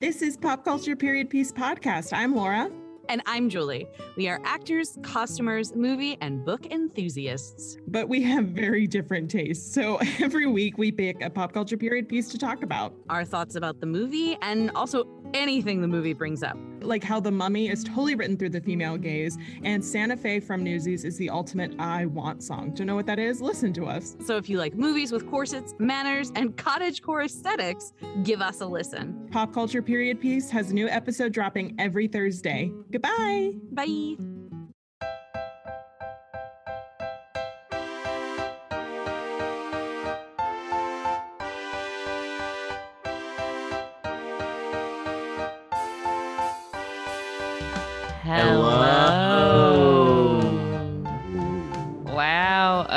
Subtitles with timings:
[0.00, 2.12] This is Pop Culture Period Piece Podcast.
[2.12, 2.70] I'm Laura.
[3.08, 3.88] And I'm Julie.
[4.16, 7.78] We are actors, costumers, movie, and book enthusiasts.
[7.88, 9.74] But we have very different tastes.
[9.74, 12.94] So every week we pick a pop culture period piece to talk about.
[13.10, 16.56] Our thoughts about the movie and also anything the movie brings up.
[16.82, 20.62] Like how The Mummy is totally written through the female gaze, and Santa Fe from
[20.62, 22.74] Newsies is the ultimate I want song.
[22.74, 24.16] To know what that is, listen to us.
[24.24, 29.28] So if you like movies with corsets, manners, and cottagecore aesthetics, give us a listen.
[29.30, 32.72] Pop Culture Period Piece has a new episode dropping every Thursday.
[32.90, 33.52] Goodbye.
[33.72, 34.37] Bye.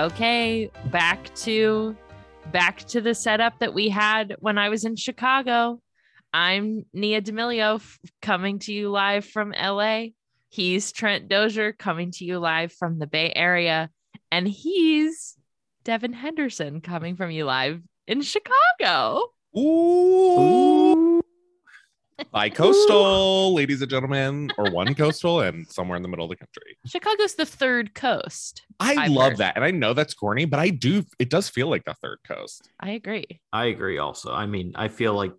[0.01, 0.71] Okay.
[0.85, 1.95] Back to
[2.51, 5.79] back to the setup that we had when I was in Chicago.
[6.33, 7.79] I'm Nia D'Amelio
[8.19, 10.05] coming to you live from LA.
[10.49, 13.91] He's Trent Dozier coming to you live from the Bay Area.
[14.31, 15.37] And he's
[15.83, 19.27] Devin Henderson coming from you live in Chicago.
[19.55, 21.20] Ooh.
[22.31, 26.77] Bi-coastal, ladies and gentlemen, or one coastal and somewhere in the middle of the country.
[26.85, 28.63] Chicago's the third coast.
[28.79, 29.37] I I've love heard.
[29.39, 29.55] that.
[29.55, 32.69] And I know that's corny, but I do it does feel like the third coast.
[32.79, 33.41] I agree.
[33.51, 34.33] I agree also.
[34.33, 35.33] I mean, I feel like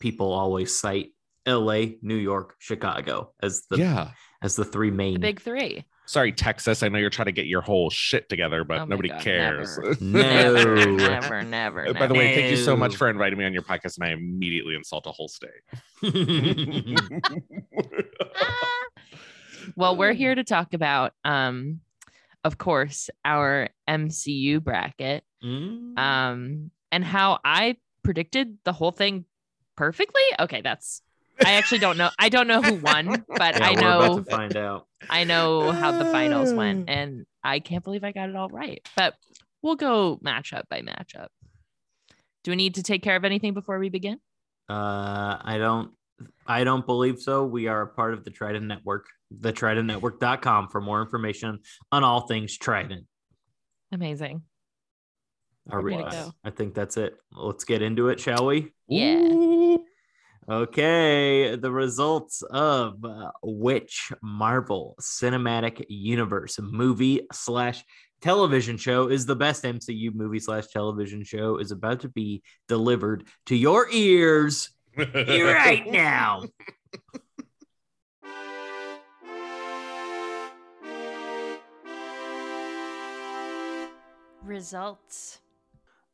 [0.00, 1.12] people always cite
[1.46, 4.10] LA, New York, Chicago as the yeah.
[4.42, 5.84] as the three main The big three.
[6.10, 6.82] Sorry, Texas.
[6.82, 9.78] I know you're trying to get your whole shit together, but Oh nobody God, cares.
[10.00, 10.20] No.
[10.20, 11.94] Never, never, never.
[11.94, 14.10] By the way, thank you so much for inviting me on your podcast, and I
[14.10, 15.50] immediately insult a whole state.
[19.76, 21.78] well, we're here to talk about, um,
[22.42, 25.96] of course, our MCU bracket, Mm.
[25.98, 29.26] um, and how I predicted the whole thing
[29.76, 30.22] perfectly.
[30.40, 31.02] Okay, that's.
[31.44, 32.10] I actually don't know.
[32.18, 33.98] I don't know who won, but Yeah, I we're know.
[34.00, 34.86] about to find out.
[35.08, 38.86] I know how the finals went, and I can't believe I got it all right.
[38.96, 39.14] But
[39.62, 41.28] we'll go matchup by matchup.
[42.44, 44.18] Do we need to take care of anything before we begin?
[44.68, 45.92] Uh, I don't
[46.46, 47.44] I don't believe so.
[47.44, 52.26] We are a part of the Trident Network, the tridentnetwork.com for more information on all
[52.26, 53.06] things Trident.
[53.92, 54.42] Amazing.
[55.72, 56.32] All Way go.
[56.44, 57.14] I think that's it.
[57.32, 58.72] Let's get into it, shall we?
[58.88, 59.16] Yeah.
[59.18, 59.84] Ooh.
[60.48, 67.84] Okay, the results of uh, which Marvel Cinematic Universe movie slash
[68.20, 73.24] television show is the best MCU movie slash television show is about to be delivered
[73.46, 76.42] to your ears right now.
[84.42, 85.38] Results.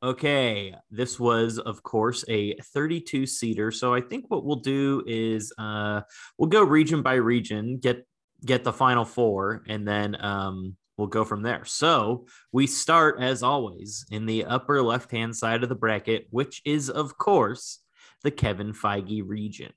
[0.03, 3.71] Okay, this was, of course, a 32 seater.
[3.71, 6.03] So I think what we'll do is uh,
[6.37, 8.07] we'll go region by region, get
[8.45, 11.65] get the final four, and then um, we'll go from there.
[11.65, 16.61] So we start, as always, in the upper left hand side of the bracket, which
[16.67, 17.81] is, of course,
[18.23, 19.73] the Kevin Feige region.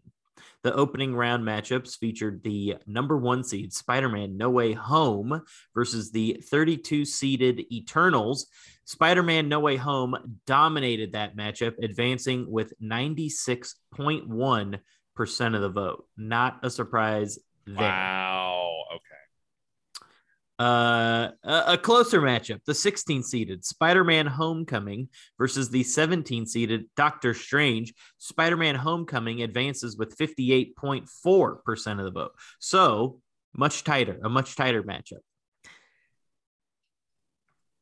[0.64, 5.42] The opening round matchups featured the number one seed Spider Man No Way Home
[5.74, 8.48] versus the 32 seeded Eternals.
[8.84, 16.06] Spider Man No Way Home dominated that matchup, advancing with 96.1% of the vote.
[16.18, 17.78] Not a surprise there.
[17.78, 18.69] Wow.
[20.60, 26.86] Uh, a, a closer matchup the 16 seeded Spider Man Homecoming versus the 17 seeded
[26.98, 27.94] Doctor Strange.
[28.18, 32.32] Spider Man Homecoming advances with 58.4% of the vote.
[32.60, 33.22] So
[33.56, 35.20] much tighter, a much tighter matchup.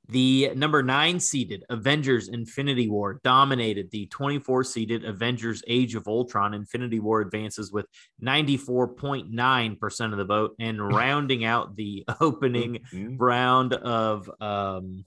[0.09, 6.53] The number nine seeded Avengers Infinity War dominated the 24 seeded Avengers Age of Ultron.
[6.53, 7.87] Infinity War advances with
[8.23, 13.17] 94.9% of the vote and rounding out the opening Mhm.
[13.19, 15.03] round of um,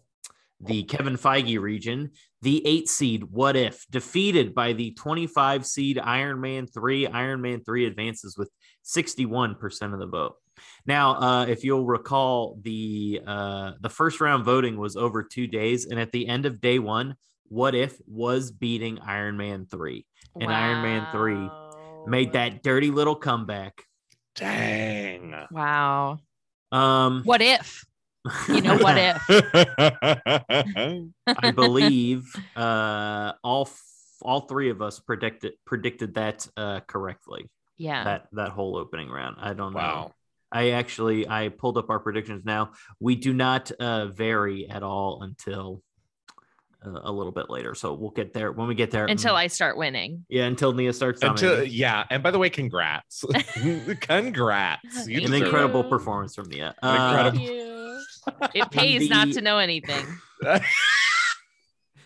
[0.60, 2.10] the Kevin Feige region.
[2.42, 7.06] The eight seed, What If, defeated by the 25 seed Iron Man 3.
[7.06, 8.50] Iron Man 3 advances with
[8.84, 10.34] 61% of the vote.
[10.86, 15.86] Now, uh, if you'll recall, the uh, the first round voting was over two days,
[15.86, 17.16] and at the end of day one,
[17.48, 20.06] What If was beating Iron Man 3
[20.40, 21.50] And Iron Man 3
[22.06, 23.84] made that dirty little comeback.
[24.36, 25.34] Dang.
[25.50, 26.18] Wow.
[26.72, 27.84] Um, What if?
[28.48, 29.16] You know, what if?
[31.26, 33.82] I believe uh, all f-
[34.22, 37.50] all three of us predicted predicted that uh, correctly.
[37.78, 38.04] Yeah.
[38.04, 39.36] That that whole opening round.
[39.40, 40.12] I don't know.
[40.52, 40.60] Wow.
[40.60, 42.72] I actually I pulled up our predictions now.
[42.98, 45.82] We do not uh, vary at all until
[46.84, 47.74] uh, a little bit later.
[47.74, 49.06] So we'll get there when we get there.
[49.06, 50.24] Until I start winning.
[50.28, 53.24] yeah, until Nia starts Until, yeah, and by the way, congrats,
[54.00, 55.06] congrats!
[55.06, 55.88] You an incredible you.
[55.90, 56.74] performance from Nia.
[56.82, 60.04] An Uh, incredible- It pays not to know anything.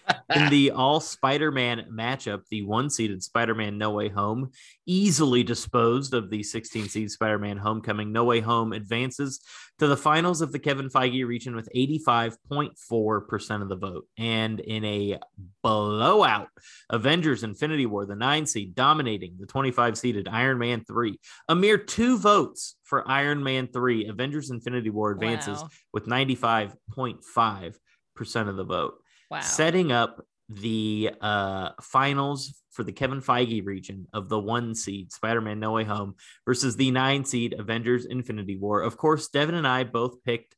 [0.35, 4.51] in the all Spider-Man matchup, the one-seeded Spider-Man No Way Home
[4.87, 8.13] easily disposed of the 16-seed Spider-Man Homecoming.
[8.13, 9.41] No Way Home advances
[9.79, 14.07] to the finals of the Kevin Feige region with 85.4% of the vote.
[14.19, 15.19] And in a
[15.63, 16.49] blowout,
[16.91, 21.19] Avengers Infinity War, the nine seed, dominating the 25-seeded Iron Man 3.
[21.49, 24.09] A mere two votes for Iron Man 3.
[24.09, 25.69] Avengers Infinity War advances Wow.
[25.93, 28.95] with 95.5% of the vote
[29.35, 29.41] Wow.
[29.41, 35.41] setting up the uh, finals for the Kevin Feige region of the one seed Spider
[35.41, 36.15] Man No Way Home
[36.45, 38.83] versus the nine seed Avengers Infinity War.
[38.83, 40.55] Of course, Devin and I both picked.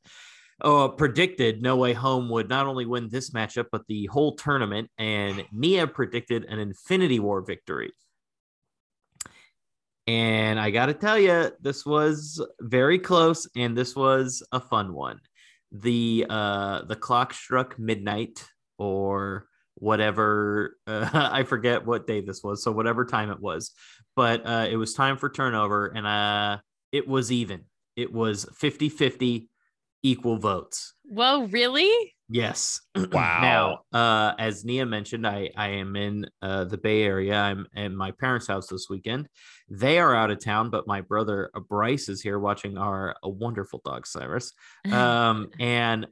[0.58, 4.90] Uh, predicted No Way Home would not only win this matchup, but the whole tournament.
[4.96, 7.93] And Nia predicted an Infinity War victory.
[10.06, 14.94] And I got to tell you, this was very close, and this was a fun
[14.94, 15.20] one.
[15.73, 18.46] The uh, the clock struck midnight
[18.78, 20.76] or whatever.
[20.87, 23.73] Uh, I forget what day this was, so whatever time it was,
[24.14, 26.58] but uh, it was time for turnover, and uh,
[26.93, 27.64] it was even.
[27.96, 29.49] It was 50 50
[30.02, 30.94] equal votes.
[31.05, 32.14] well really?
[32.28, 32.81] Yes.
[33.12, 33.84] Wow.
[33.93, 37.37] now, uh, as Nia mentioned, I, I am in uh, the Bay Area.
[37.37, 39.28] I'm at my parents' house this weekend.
[39.69, 43.28] They are out of town, but my brother uh, Bryce is here watching our a
[43.28, 44.52] wonderful dog, Cyrus.
[44.93, 46.06] Um, and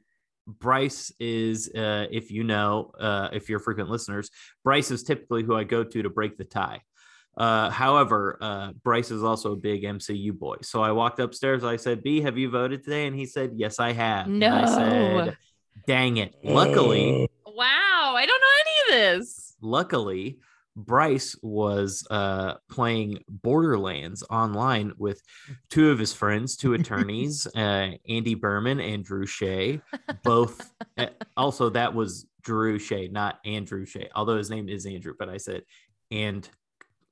[0.47, 4.29] Bryce is, uh, if you know, uh, if you're frequent listeners,
[4.63, 6.81] Bryce is typically who I go to to break the tie.
[7.37, 10.55] Uh, however, uh, Bryce is also a big MCU boy.
[10.61, 11.63] So I walked upstairs.
[11.63, 13.07] I said, B, have you voted today?
[13.07, 14.27] And he said, Yes, I have.
[14.27, 15.37] And I said,
[15.85, 16.33] Dang it.
[16.43, 19.55] Luckily, wow, I don't know any of this.
[19.61, 20.39] luckily,
[20.75, 25.21] Bryce was uh, playing Borderlands online with
[25.69, 29.81] two of his friends, two attorneys, uh, Andy Berman and Drew Shea.
[30.23, 31.07] Both, uh,
[31.37, 35.37] also, that was Drew Shea, not Andrew Shea, although his name is Andrew, but I
[35.37, 35.63] said
[36.11, 36.47] and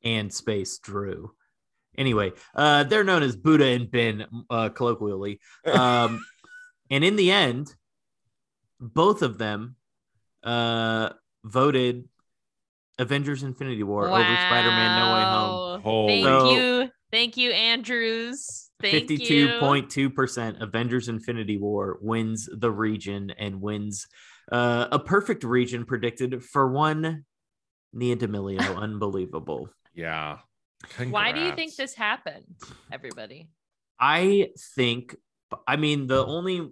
[0.04, 1.31] and space Drew.
[1.98, 5.39] Anyway, uh, they're known as Buddha and Ben uh, colloquially.
[5.65, 6.25] Um,
[6.89, 7.74] and in the end,
[8.80, 9.75] both of them
[10.44, 11.10] uh,
[11.44, 12.10] voted
[13.03, 15.83] Avengers Infinity War over Spider Man No Way Home.
[15.83, 16.07] Wow.
[16.07, 16.89] Thank So- you.
[17.11, 18.71] Thank you, Andrews.
[18.81, 24.07] Thank 52.2% Avengers Infinity War wins the region and wins
[24.51, 27.23] uh, a perfect region predicted for one
[27.94, 28.75] Nia D'Amelio.
[28.81, 29.69] Unbelievable.
[29.94, 30.39] Yeah.
[31.11, 32.45] Why do you think this happened,
[32.91, 33.47] everybody?
[34.00, 35.15] I think,
[35.67, 36.71] I mean, the only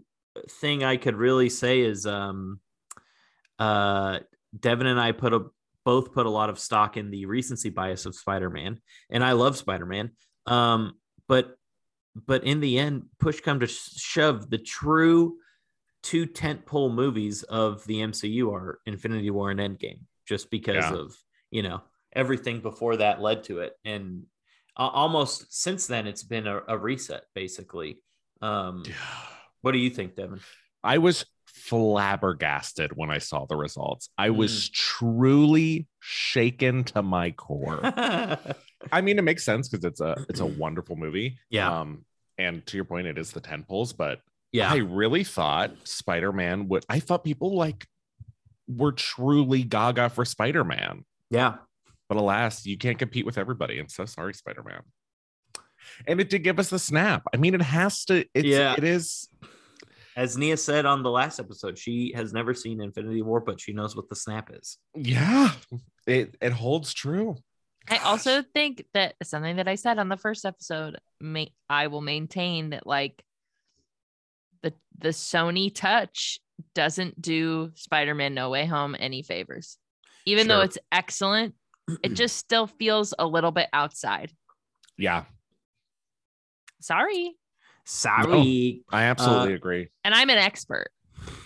[0.50, 2.60] thing I could really say is um,
[3.60, 4.20] uh,
[4.60, 5.46] Devin and I put a
[5.86, 8.80] both put a lot of stock in the recency bias of Spider-Man,
[9.10, 10.12] and I love Spider-Man.
[10.46, 10.94] Um,
[11.28, 11.56] but
[12.16, 15.38] but in the end, push come to shove, the true
[16.04, 20.94] two tentpole movies of the MCU are Infinity War and Endgame, just because Yeah.
[20.98, 21.16] of
[21.52, 21.82] you know
[22.14, 24.24] everything before that led to it, and
[24.76, 28.02] almost since then it's been a, a reset basically.
[28.42, 28.84] Um,
[29.62, 30.40] what do you think, Devin?
[30.84, 34.10] I was flabbergasted when I saw the results.
[34.18, 34.36] I Mm.
[34.38, 37.80] was truly shaken to my core.
[38.92, 41.38] I mean, it makes sense because it's a it's a wonderful movie.
[41.50, 41.80] Yeah.
[41.82, 42.06] Um,
[42.38, 46.68] and to your point, it is the ten poles, but yeah, I really thought Spider-Man
[46.70, 47.86] would I thought people like
[48.68, 51.04] were truly gaga for Spider-Man.
[51.30, 51.56] yeah,
[52.10, 53.80] But alas, you can't compete with everybody.
[53.80, 54.82] I'm so sorry, Spider-Man.
[56.08, 57.24] And it did give us the snap.
[57.34, 58.76] I mean, it has to, it's Yeah.
[58.78, 59.28] it is
[60.22, 63.74] as Nia said on the last episode, she has never seen Infinity War, but she
[63.74, 64.78] knows what the snap is.
[64.96, 65.52] yeah,
[66.06, 67.36] it it holds true.
[67.90, 72.02] I also think that something that I said on the first episode, may, I will
[72.02, 73.24] maintain that like
[74.62, 76.40] the the Sony touch
[76.76, 79.80] doesn't do Spider-Man No Way Home any favors.
[80.28, 81.56] Even though it's excellent,
[82.04, 84.32] it just still feels a little bit outside.
[85.00, 85.24] Yeah,
[86.82, 87.36] Sorry.
[87.86, 88.84] Sorry.
[88.92, 89.88] I absolutely uh, agree.
[90.04, 90.90] And I'm an expert.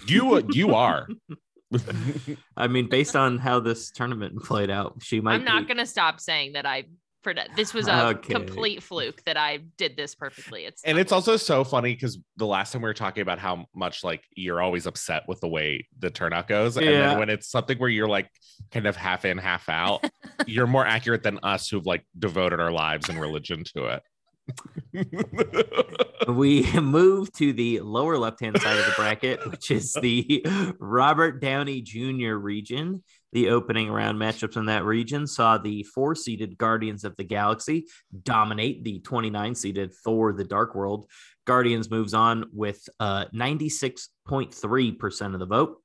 [0.07, 1.07] You you are.
[2.57, 5.35] I mean, based on how this tournament played out, she might.
[5.35, 6.85] I'm not be- going to stop saying that I
[7.25, 8.35] predict this was a Okay.
[8.35, 10.65] complete fluke that I did this perfectly.
[10.65, 13.39] It's and not- it's also so funny because the last time we were talking about
[13.39, 17.29] how much like you're always upset with the way the turnout goes and then when
[17.31, 18.29] it's something where you're like
[18.71, 20.05] kind of half in half out
[20.45, 24.03] you're more accurate than us who've like devoted our lives and religion to it
[26.27, 30.45] we move to the lower left hand side of the bracket, which is the
[30.79, 32.35] Robert Downey Jr.
[32.35, 33.03] region.
[33.33, 37.87] The opening round matchups in that region saw the four seeded Guardians of the Galaxy
[38.23, 41.07] dominate the 29 seeded Thor the Dark World.
[41.45, 45.81] Guardians moves on with uh, 96.3% of the vote.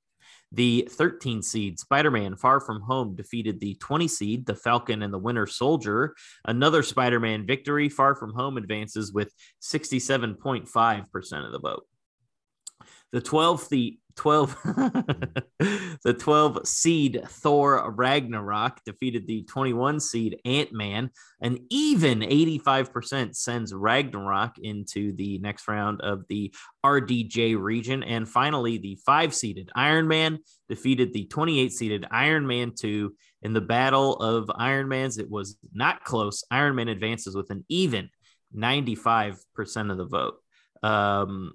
[0.52, 5.14] The 13 seed Spider Man Far From Home defeated the 20 seed, the Falcon and
[5.14, 6.16] the Winter Soldier.
[6.44, 7.88] Another Spider Man victory.
[7.88, 11.86] Far From Home advances with 67.5% of the vote.
[13.12, 14.56] The 12th, the 12
[16.04, 21.10] the 12 seed Thor Ragnarok defeated the 21 seed Ant-Man.
[21.40, 26.52] An even 85% sends Ragnarok into the next round of the
[26.84, 30.38] RDJ region and finally the 5 seeded Iron Man
[30.68, 35.18] defeated the 28 seeded Iron Man 2 in the battle of Iron Mans.
[35.18, 36.44] It was not close.
[36.50, 38.10] Iron Man advances with an even
[38.56, 40.34] 95% of the vote.
[40.82, 41.52] Um,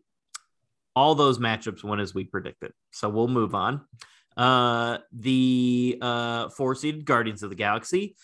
[0.96, 2.72] all those matchups went as we predicted.
[2.92, 3.82] So we'll move on.
[4.38, 8.16] Uh, the uh, four seeded Guardians of the Galaxy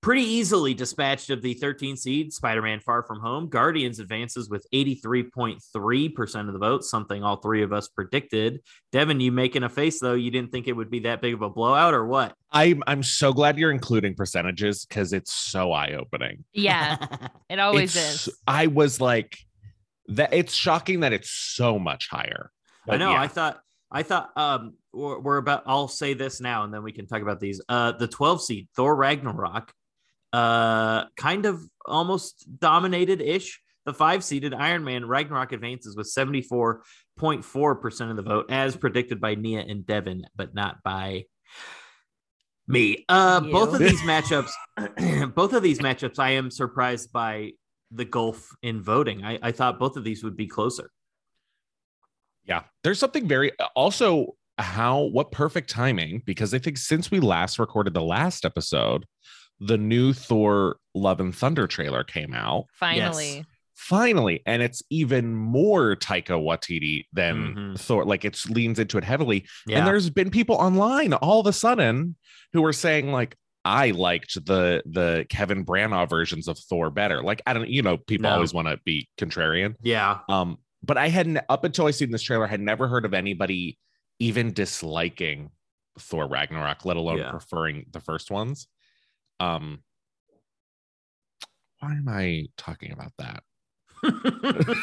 [0.00, 3.48] pretty easily dispatched of the 13 seed Spider Man Far From Home.
[3.48, 8.60] Guardians advances with 83.3% of the vote, something all three of us predicted.
[8.90, 10.14] Devin, you making a face though?
[10.14, 12.34] You didn't think it would be that big of a blowout or what?
[12.50, 16.44] I'm I'm so glad you're including percentages because it's so eye opening.
[16.52, 16.96] Yeah,
[17.48, 18.34] it always It's- is.
[18.46, 19.38] I was like,
[20.08, 22.50] that it's shocking that it's so much higher.
[22.88, 23.10] I know.
[23.10, 23.20] yeah.
[23.20, 23.60] I thought.
[23.90, 24.30] I thought.
[24.36, 25.62] Um, we're, we're about.
[25.66, 27.60] I'll say this now, and then we can talk about these.
[27.68, 29.72] Uh, the 12 seed Thor Ragnarok,
[30.32, 33.60] uh, kind of almost dominated ish.
[33.84, 39.34] The five seeded Iron Man Ragnarok advances with 74.4% of the vote, as predicted by
[39.34, 41.24] Nia and Devin, but not by
[42.68, 43.04] me.
[43.08, 44.52] Uh, both of these matchups,
[45.34, 47.52] both of these matchups, I am surprised by
[47.94, 49.24] the gulf in voting.
[49.24, 50.90] I, I thought both of these would be closer.
[52.44, 52.62] Yeah.
[52.82, 57.94] There's something very also how what perfect timing because I think since we last recorded
[57.94, 59.06] the last episode,
[59.60, 63.44] the new Thor Love and Thunder trailer came out Finally.
[63.74, 67.78] finally, and it's even more Taika Waititi than Mhm.
[67.80, 68.04] Thor.
[68.04, 69.78] Like it leans into it heavily, Yeah.
[69.78, 72.16] and there's been people online all of a sudden
[72.52, 73.36] who are saying like.
[73.64, 77.22] I liked the the Kevin Branagh versions of Thor better.
[77.22, 78.34] Like I don't, you know, people No.
[78.34, 79.74] always want to be contrarian.
[79.82, 80.18] yeah.
[80.28, 83.78] Um, but I hadn't up until I seen this trailer, had never heard of anybody
[84.18, 85.50] even disliking
[85.98, 87.30] Thor Ragnarok, let alone Yeah.
[87.30, 88.66] preferring the first ones.
[89.38, 89.82] Um,
[91.80, 93.42] why am I talking about that?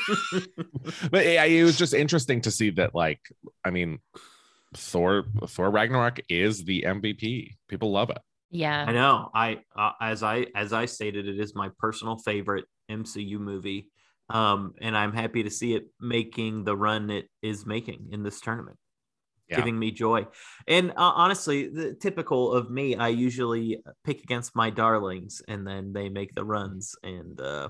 [1.12, 3.20] But yeah, it was just interesting to see that, like,
[3.66, 4.00] I mean,
[4.76, 7.56] Thor Thor Ragnarok is the MVP.
[7.68, 8.20] People love it.
[8.52, 8.86] Yeah.
[8.88, 9.30] I know.
[9.34, 13.90] I uh, as I as I stated, it is my personal favorite MCU movie,
[14.30, 18.42] um, and I'm happy to see it making the run it is making in this
[18.42, 18.78] tournament,
[19.48, 19.58] Yeah.
[19.58, 20.26] giving me joy.
[20.68, 25.94] And uh, honestly, the typical of me, I usually pick against my darlings, and then
[25.94, 27.70] they make the runs, and uh,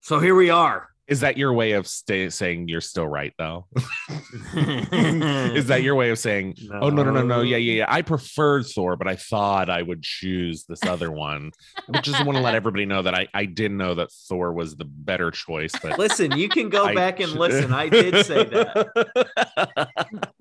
[0.00, 0.88] so here we are.
[1.08, 3.66] Is that your way of stay, saying you're still right, though?
[4.54, 8.02] is that your way of saying Oh no no no no yeah yeah yeah I
[8.02, 11.50] preferred Thor but I thought I would choose this other one
[11.92, 14.76] I just want to let everybody know that I I did know that Thor was
[14.76, 17.72] the better choice but Listen, you can go I- back and listen.
[17.72, 19.88] I did say that.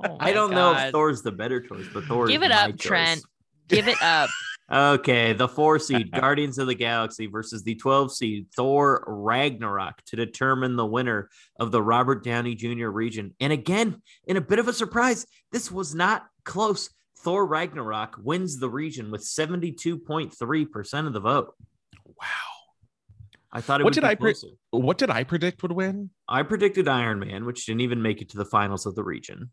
[0.03, 0.91] Oh I don't know if God.
[0.91, 2.27] Thor's the better choice, but Thor.
[2.27, 2.87] Give is it my up, choice.
[2.87, 3.21] Trent.
[3.67, 4.29] Give it up.
[4.71, 10.15] Okay, the four seed Guardians of the Galaxy versus the 12 seed Thor Ragnarok to
[10.15, 12.89] determine the winner of the Robert Downey Jr.
[12.89, 13.33] region.
[13.39, 16.89] And again, in a bit of a surprise, this was not close.
[17.19, 21.53] Thor Ragnarok wins the region with 72.3% of the vote.
[22.05, 22.25] wow
[23.51, 24.35] I thought it What did I pre-
[24.71, 28.29] what did I predict would win I predicted Iron Man, which didn't even make it
[28.29, 29.51] to the finals of the region.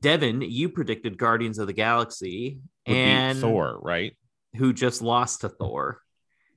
[0.00, 2.58] Devin, you predicted Guardians of the Galaxy
[2.88, 4.16] Would and Thor right
[4.56, 6.00] who just lost to Thor.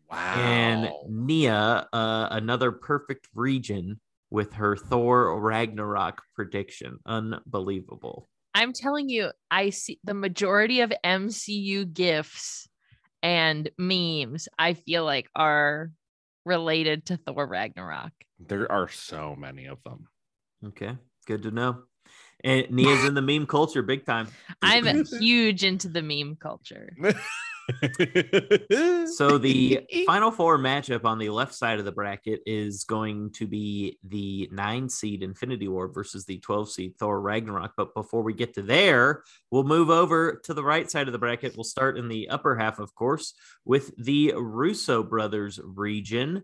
[0.09, 6.99] wow and Nia uh, another perfect region with her Thor Ragnarok prediction.
[7.05, 8.29] Unbelievable.
[8.55, 12.67] I'm telling you, I see the majority of MCU gifts
[13.21, 15.91] and memes, I feel like are
[16.45, 18.11] related to Thor Ragnarok.
[18.39, 20.07] there are so many of them
[20.65, 21.83] Okay, good to know.
[22.43, 24.27] And Nia's in the meme culture big time.
[24.61, 26.95] I'm huge into the meme culture.
[29.15, 33.47] So the final four matchup on the left side of the bracket is going to
[33.47, 37.73] be the nine seed Infinity War versus the 12 seed Thor Ragnarok.
[37.75, 41.19] But before we get to there, we'll move over to the right side of the
[41.19, 41.55] bracket.
[41.55, 43.33] We'll start in the upper half, of course,
[43.65, 46.43] with the Russo brothers region.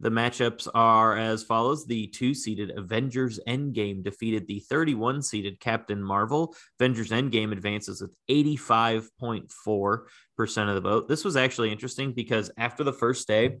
[0.00, 1.84] The matchups are as follows.
[1.84, 6.54] The two seeded Avengers Endgame defeated the 31 seeded Captain Marvel.
[6.78, 11.08] Avengers Endgame advances with 85.4% of the vote.
[11.08, 13.58] This was actually interesting because after the first day,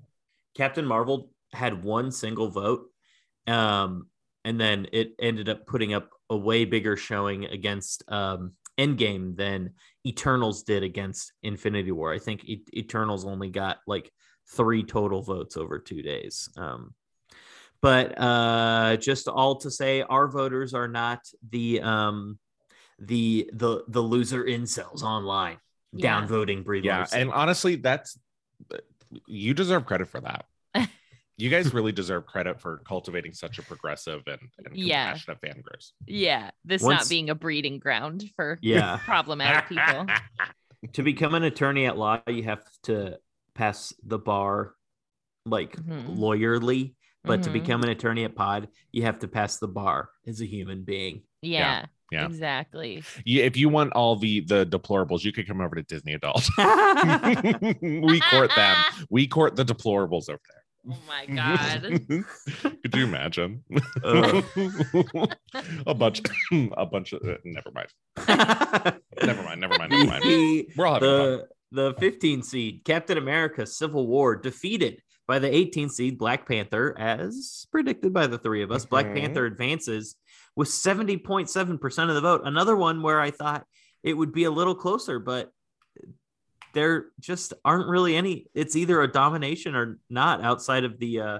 [0.56, 2.86] Captain Marvel had one single vote.
[3.48, 4.06] Um,
[4.44, 9.72] and then it ended up putting up a way bigger showing against um, Endgame than
[10.06, 12.12] Eternals did against Infinity War.
[12.12, 14.12] I think e- Eternals only got like
[14.50, 16.48] three total votes over two days.
[16.56, 16.94] Um,
[17.80, 22.38] but uh, just all to say, our voters are not the um,
[22.98, 25.58] the the the loser incels online
[25.92, 26.20] Yeah.
[26.20, 27.20] downvoting Brie Yeah, Larson.
[27.22, 28.18] and honestly, that's
[29.26, 30.44] you deserve credit for that.
[31.40, 35.10] You guys really deserve credit for cultivating such a progressive and, and Yeah.
[35.10, 35.92] compassionate fan base.
[36.04, 38.96] Yeah, this Once- not being a breeding ground for Yeah.
[39.04, 40.06] problematic people.
[40.94, 43.20] to become an attorney at law, you have to
[43.58, 44.74] pass the bar
[45.44, 46.16] like Mhm.
[46.16, 46.94] lawyerly.
[47.24, 47.52] But to Mhm.
[47.54, 51.22] become an attorney at Pod, you have to pass the bar as a human being.
[51.42, 52.26] Yeah, yeah.
[52.26, 53.02] exactly.
[53.24, 56.48] You- if you want all the the deplorables, you could come over to Disney Adult.
[57.82, 58.76] we court them.
[59.10, 60.64] We court the deplorables over there.
[60.90, 61.82] Oh my god.
[62.82, 63.62] Could you imagine?
[64.02, 64.40] Uh.
[65.86, 66.22] a bunch,
[66.76, 67.20] a bunch of.
[67.28, 67.88] uh, never mind.
[69.22, 69.60] Never mind.
[69.60, 69.90] Never mind.
[69.90, 70.66] Never mind.
[70.76, 71.48] We're all having fun.
[71.70, 76.94] The the 15 seed Captain America Civil War defeated by the 18 seed Black Panther
[76.98, 78.86] as predicted by the three of us.
[78.86, 79.14] Black Mhm.
[79.14, 80.16] Panther advances
[80.56, 82.42] with 70.7% of the vote.
[82.44, 83.66] Another one where I thought
[84.02, 85.52] it would be a little closer, but
[86.74, 91.38] there just aren't really any it's either a domination or not outside of the uh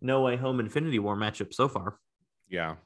[0.00, 1.98] No Way Home Infinity War matchup so far.
[2.48, 2.76] Yeah.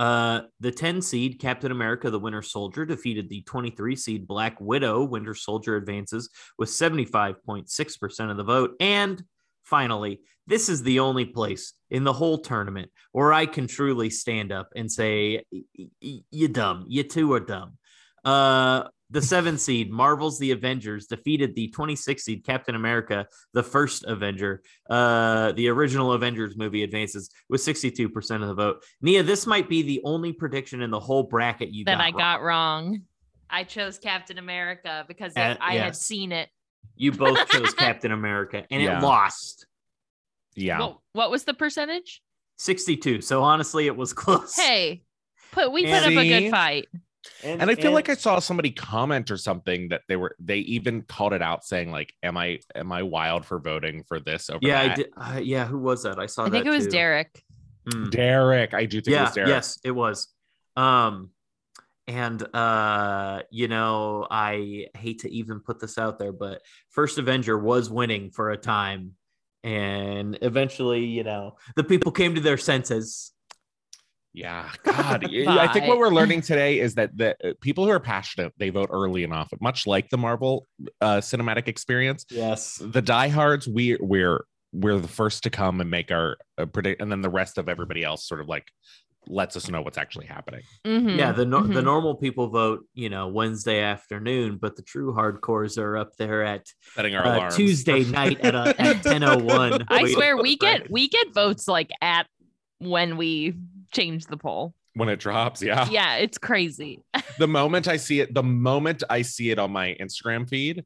[0.00, 5.04] Uh, the 10 seed Captain America the Winter Soldier defeated the 23 seed Black Widow.
[5.04, 8.70] Winter Soldier advances with 75.6% of the vote.
[8.80, 9.22] And
[9.62, 14.52] finally, this is the only place in the whole tournament where I can truly stand
[14.52, 15.64] up and say, "Y-
[16.02, 16.86] y- You dumb.
[16.88, 17.76] You two are dumb.
[18.24, 24.04] Uh, the seven seed Marvel's The Avengers defeated the 26 seed Captain America, the first
[24.04, 24.62] Avenger.
[24.88, 28.84] Uh, the original Avengers movie advances with 62% of the vote.
[29.02, 32.10] Nia, this might be the only prediction in the whole bracket you that got I
[32.12, 32.84] got wrong.
[32.90, 33.00] wrong.
[33.50, 36.48] I chose Captain America because Uh, I had seen it.
[36.96, 38.98] You both chose Captain America, and Yeah.
[38.98, 39.66] it lost
[40.54, 40.78] Yeah.
[40.80, 42.22] What, what was the percentage?
[42.58, 43.22] 62.
[43.22, 44.54] So honestly, it was close.
[44.54, 45.02] Hey,
[45.50, 46.88] put we put And- up a good fight.
[47.44, 51.02] And I feel like I saw somebody comment or something that they were they even
[51.02, 54.60] called it out saying like, "Am I am I wild for voting for this over
[54.62, 55.08] yeah, I did.
[55.16, 56.18] Uh, yeah, who was that?
[56.18, 56.46] I saw.
[56.46, 56.92] I think that it was too.
[56.92, 57.42] Derek.
[57.88, 58.10] Mm.
[58.10, 59.48] Derek, I do think it was Derek.
[59.48, 60.28] yes it was
[60.76, 61.30] um
[62.06, 67.58] and uh you know i hate to even put this out there but first avenger
[67.58, 69.12] was winning for a time
[69.62, 73.32] and eventually you know the people came to their senses
[74.32, 77.98] Yeah, God, I think what we're learning today is that the uh, people who are
[78.00, 80.66] passionate they vote early and often, much like the Marvel
[81.00, 82.24] uh, cinematic experience.
[82.30, 87.02] yes The diehards, we we're we're the first to come and make our uh, predict,
[87.02, 88.68] and then the rest of everybody else sort of like
[89.26, 90.62] lets us know what's actually happening.
[90.86, 91.84] Mhm, yeah the no- the mhm.
[91.84, 96.64] normal people vote you know wednesday afternoon but the true hardcores are up there at
[96.94, 97.54] Setting our uh, alarms.
[97.56, 100.78] tuesday night at, a, at 1001 I waiting swear we Friday.
[100.84, 102.26] get we get votes like at
[102.78, 103.56] when we
[103.90, 104.74] change the poll.
[104.94, 105.62] when it drops.
[105.62, 105.88] Yeah.
[105.90, 107.02] Yeah, it's crazy.
[107.38, 110.84] the moment I see it, the moment I see it on my Instagram feed,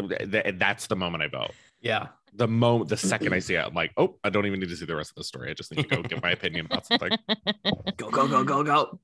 [0.00, 1.52] th- th- that's the moment I vote.
[1.80, 4.68] yeah The moment, the second I see it, I'm like, oh, I don't even need
[4.68, 5.50] to see the rest of the story.
[5.50, 7.10] I just need to go give my opinion about something.
[7.96, 8.98] go go go go go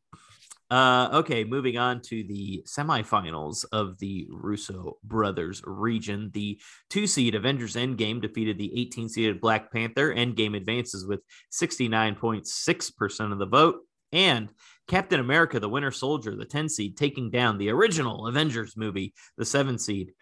[0.74, 6.32] uh okay moving on to the semifinals of the russo brothers region.
[6.34, 6.60] The
[6.90, 10.12] two seed avengers endgame defeated the 18 seeded black panther.
[10.12, 11.20] Endgame advances with
[11.52, 13.76] 69.6% of the vote.
[14.12, 14.48] And
[14.88, 19.44] captain america the winter soldier the 10 seed taking down the original avengers movie the
[19.44, 20.12] 7 seed.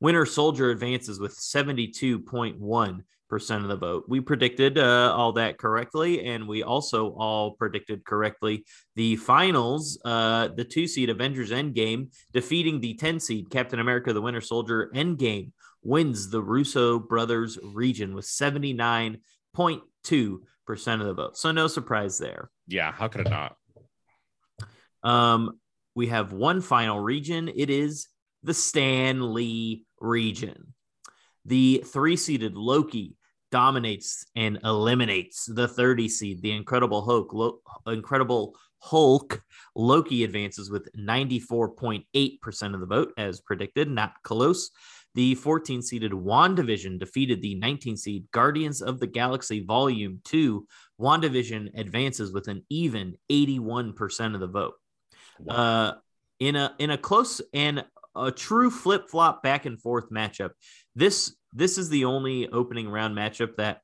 [0.00, 4.04] Winter soldier advances with 72.1 percent of the vote.
[4.08, 8.64] We predicted uh, all that correctly, and we also all predicted correctly
[8.96, 10.00] the finals.
[10.04, 14.90] Uh, the two seed Avengers Endgame defeating the ten seed Captain America: The Winter Soldier.
[14.94, 19.18] Endgame wins the Russo brothers region with seventy nine
[19.54, 21.36] point two percent of the vote.
[21.36, 22.50] So no surprise there.
[22.66, 23.56] Yeah, how could it not?
[25.02, 25.58] Um,
[25.94, 27.48] we have one final region.
[27.54, 28.08] It is
[28.42, 30.74] the Stan Lee region.
[31.44, 33.14] The three seeded Loki
[33.50, 37.32] dominates and eliminates the 30 seed, the Incredible Hulk.
[37.32, 39.42] Lo- Incredible Hulk.
[39.74, 44.70] Loki advances with 94.8% of the vote, as predicted, not close.
[45.14, 50.66] The 14 seeded WandaVision defeated the 19 seed Guardians of the Galaxy Volume 2.
[51.00, 54.74] WandaVision advances with an even 81% of the vote.
[55.40, 55.54] Wow.
[55.54, 55.94] Uh,
[56.40, 57.84] in a in a close and
[58.26, 60.50] a true flip flop back and forth matchup.
[60.94, 63.80] This this is the only opening round matchup that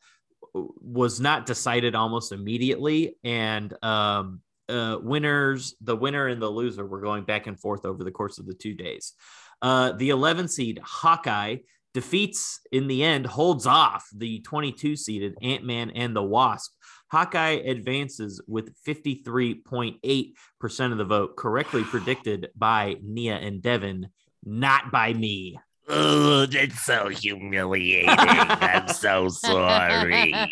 [0.54, 7.00] was not decided almost immediately, and um, uh, winners, the winner and the loser, were
[7.00, 9.14] going back and forth over the course of the two days.
[9.62, 11.56] Uh, the 11 seed Hawkeye
[11.94, 16.72] defeats in the end, holds off the 22 seeded Ant Man and the Wasp.
[17.10, 24.08] Hawkeye advances with 53.8% of the vote, correctly predicted by Nia and Devin,
[24.44, 25.58] not by me.
[25.88, 28.08] Oh, that's so humiliating.
[28.08, 30.34] I'm so sorry.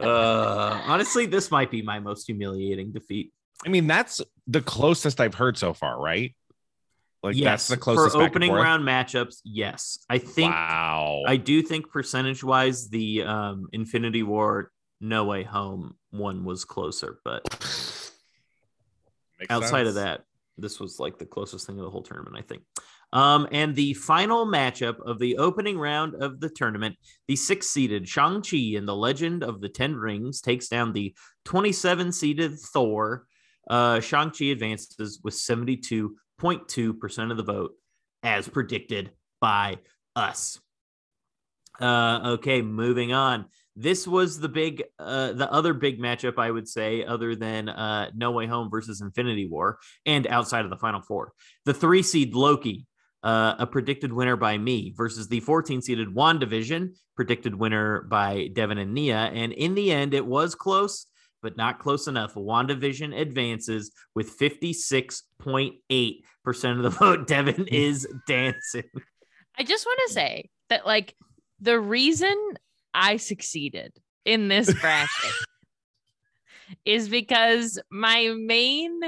[0.00, 3.32] Uh, honestly, this might be my most humiliating defeat.
[3.66, 6.34] I mean, that's the closest I've heard so far, right?
[7.22, 9.40] Like yes, that's the closest for opening round matchups.
[9.44, 11.22] Yes, I think Wow.
[11.26, 14.70] I do think percentage wise, the um, Infinity War
[15.02, 17.42] No Way Home one was closer, but
[19.38, 20.24] Makes outside of that,
[20.58, 22.62] this was like the closest thing of the whole tournament, I think.
[23.12, 28.08] Um, and the final matchup of the opening round of the tournament, the six seeded
[28.08, 31.12] Shang-Chi and the Legend of the Ten Rings takes down the
[31.44, 33.26] 27 seeded Thor.
[33.68, 37.72] Uh, Shang-Chi advances with 72.2% of the vote,
[38.22, 39.10] as predicted
[39.40, 39.78] by
[40.14, 40.60] us.
[41.80, 43.46] Uh, okay, moving on.
[43.80, 48.10] This was the big, uh, the other big matchup, I would say, other than uh,
[48.14, 51.32] No Way Home versus Infinity War, and outside of the Final Four.
[51.64, 52.86] The three seed Loki,
[53.22, 58.76] uh, a predicted winner by me, versus the 14 seeded WandaVision, predicted winner by Devin
[58.76, 59.30] and Nia.
[59.32, 61.06] And in the end, it was close,
[61.40, 62.34] but not close enough.
[62.34, 67.26] WandaVision advances with 56.8% of the vote.
[67.26, 68.84] Devin is dancing.
[69.56, 71.16] I just want to say that, like,
[71.62, 72.36] the reason
[72.94, 73.92] I succeeded
[74.24, 75.32] in this bracket
[76.84, 79.00] is because my main,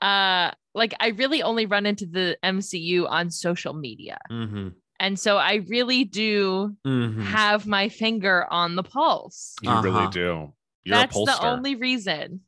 [0.00, 4.18] uh, like, I really only run into the MCU on social media.
[4.30, 4.68] Mm-hmm.
[5.00, 7.22] And so I really do Mm-hmm.
[7.22, 9.54] have my finger on the pulse.
[9.62, 9.82] You Uh-huh.
[9.82, 10.52] really do.
[10.84, 12.40] You're That's a the only reason.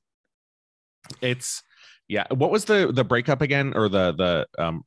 [1.21, 1.63] It's
[2.09, 2.27] yeah.
[2.31, 4.85] What was the the breakup again, or the the um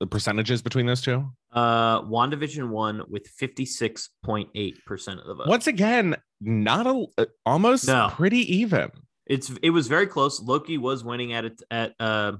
[0.00, 1.30] the percentages between those two?
[1.52, 5.46] Uh, WandaVision won with 56.8% of the vote.
[5.46, 8.08] Once again, not a uh, almost No.
[8.10, 8.90] pretty even.
[9.26, 10.40] It's it was very close.
[10.40, 12.32] Loki was winning at it at uh,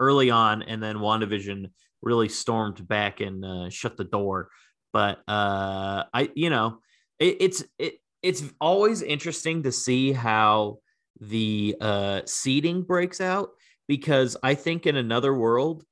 [0.00, 1.66] early on, and then WandaVision
[2.00, 4.48] really stormed back and uh, shut the door.
[4.92, 6.78] But uh, I, you know,
[7.18, 10.78] it, it's it it's always interesting to see how
[11.20, 13.50] the uh, seeding breaks out
[13.86, 15.84] because I think in another world,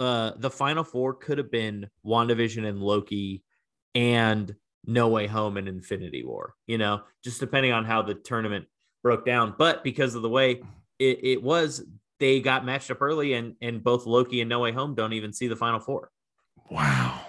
[0.00, 3.44] uh, the final four could have been WandaVision and Loki
[3.94, 4.54] and
[4.86, 8.66] No Way Home and Infinity War, you know, just depending on how the tournament
[9.02, 9.54] broke down.
[9.58, 10.62] But because of the way
[10.98, 11.84] it, it was,
[12.18, 15.32] they got matched up early, and and both Loki and No Way Home don't even
[15.32, 16.10] see the final four.
[16.70, 17.26] Wow.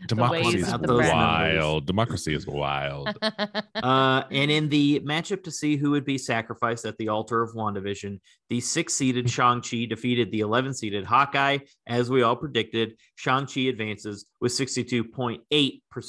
[0.00, 1.12] God, The democracy is of the brand.
[1.12, 1.86] wild.
[1.86, 3.16] Democracy is wild.
[3.74, 7.54] Uh, and in the matchup to see who would be sacrificed at the altar of
[7.54, 8.18] WandaVision,
[8.50, 11.58] the six seeded Shang-Chi defeated the 11 seeded Hawkeye.
[11.86, 15.40] As we all predicted, Shang-Chi advances with 62.8%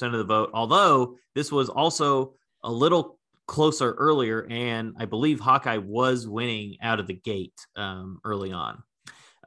[0.03, 4.47] of the vote, although this was also a little closer earlier.
[4.49, 8.81] And I believe Hawkeye was winning out of the gate um, early on.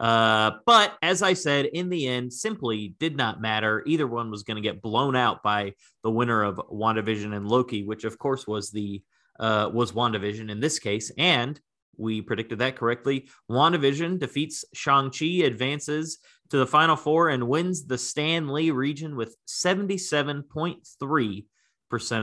[0.00, 3.82] Uh, but as I said, in the end, simply did not matter.
[3.86, 7.84] Either one was going to get blown out by the winner of WandaVision and Loki,
[7.84, 9.02] which of course was the
[9.38, 11.60] uh, was WandaVision in this case, and
[11.96, 13.28] we predicted that correctly.
[13.50, 16.18] WandaVision defeats Shang-Chi, advances
[16.50, 21.44] to the final four, and wins the Stan Lee region with 77.3%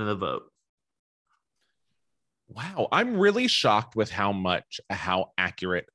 [0.02, 0.44] of the vote.
[2.48, 5.88] Wow, I'm really shocked with how much how accurate.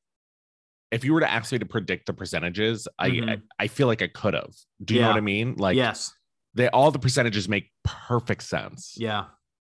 [0.95, 3.37] If you were to ask me to predict the percentages, I, I.
[3.59, 4.55] I feel like I could have.
[4.83, 5.57] Do you know what I mean?
[5.57, 6.13] Like, yes.
[6.55, 9.25] they all the percentages make perfect sense Yeah.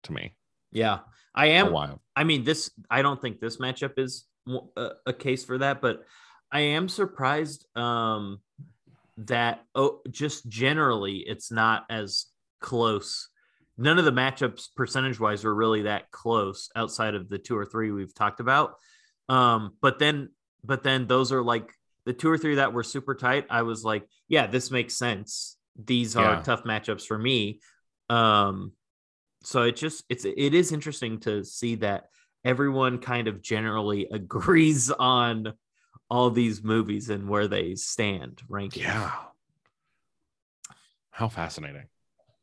[0.04, 0.34] to me.
[0.72, 1.00] Yeah.
[1.34, 1.74] I am.
[2.16, 4.24] I mean, this I don't think this matchup is
[4.76, 6.04] a, a case for that, but
[6.50, 8.40] I am surprised um,
[9.18, 12.26] that oh, just generally it's not as
[12.60, 13.28] close.
[13.78, 17.64] None of the matchups percentage wise are really that close outside of the two or
[17.64, 18.74] three we've talked about.
[19.28, 20.30] Um, but then,
[20.64, 21.72] but then those are like
[22.06, 23.46] the two or three that were super tight.
[23.50, 25.56] I was like, yeah, this makes sense.
[25.82, 26.42] These are Yeah.
[26.42, 27.60] tough matchups for me.
[28.08, 28.72] Um,
[29.42, 32.04] so it just it's it is interesting to see that
[32.44, 35.52] everyone kind of generally agrees on
[36.10, 38.82] all these movies and where they stand ranking.
[38.82, 39.12] Yeah.
[41.10, 41.86] How fascinating.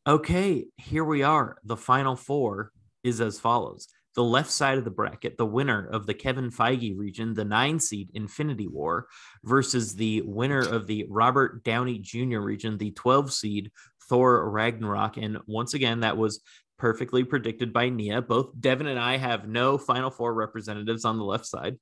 [0.05, 1.57] Okay, here we are.
[1.65, 2.71] The final four
[3.03, 3.87] is as follows.
[4.17, 7.79] The left side of the bracket, the winner of the Kevin Feige region, the nine
[7.79, 9.07] seed Infinity War,
[9.45, 12.39] versus the winner of the Robert Downey Jr.
[12.39, 13.71] region, the 12 seed
[14.09, 15.17] Thor Ragnarok.
[15.17, 16.41] And once again, that was
[16.79, 18.23] perfectly predicted by Nia.
[18.23, 21.77] Both Devin and I have no final four representatives on the left side.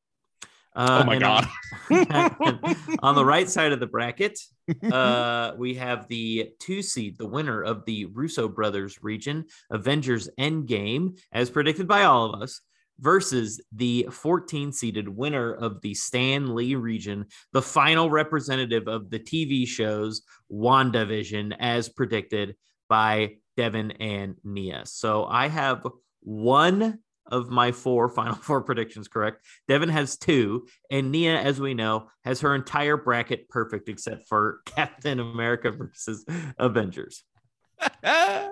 [0.75, 1.47] Uh, oh my god.
[1.89, 4.39] On, on the right side of the bracket,
[4.91, 11.17] uh, we have the two seed, the winner of the Russo brothers region, Avengers Endgame,
[11.31, 12.61] as predicted by all of us,
[12.99, 19.19] versus the 14 seeded winner of the Stan Lee region, the final representative of the
[19.19, 22.55] TV shows WandaVision, as predicted
[22.89, 24.85] by Devin and Nia.
[24.85, 25.85] So I have
[26.21, 26.99] one
[27.31, 29.45] of my four final four predictions correct.
[29.67, 34.61] Devin has two, and Nia, as we know, has her entire bracket perfect except for
[34.65, 36.25] Captain America versus
[36.57, 37.23] Avengers.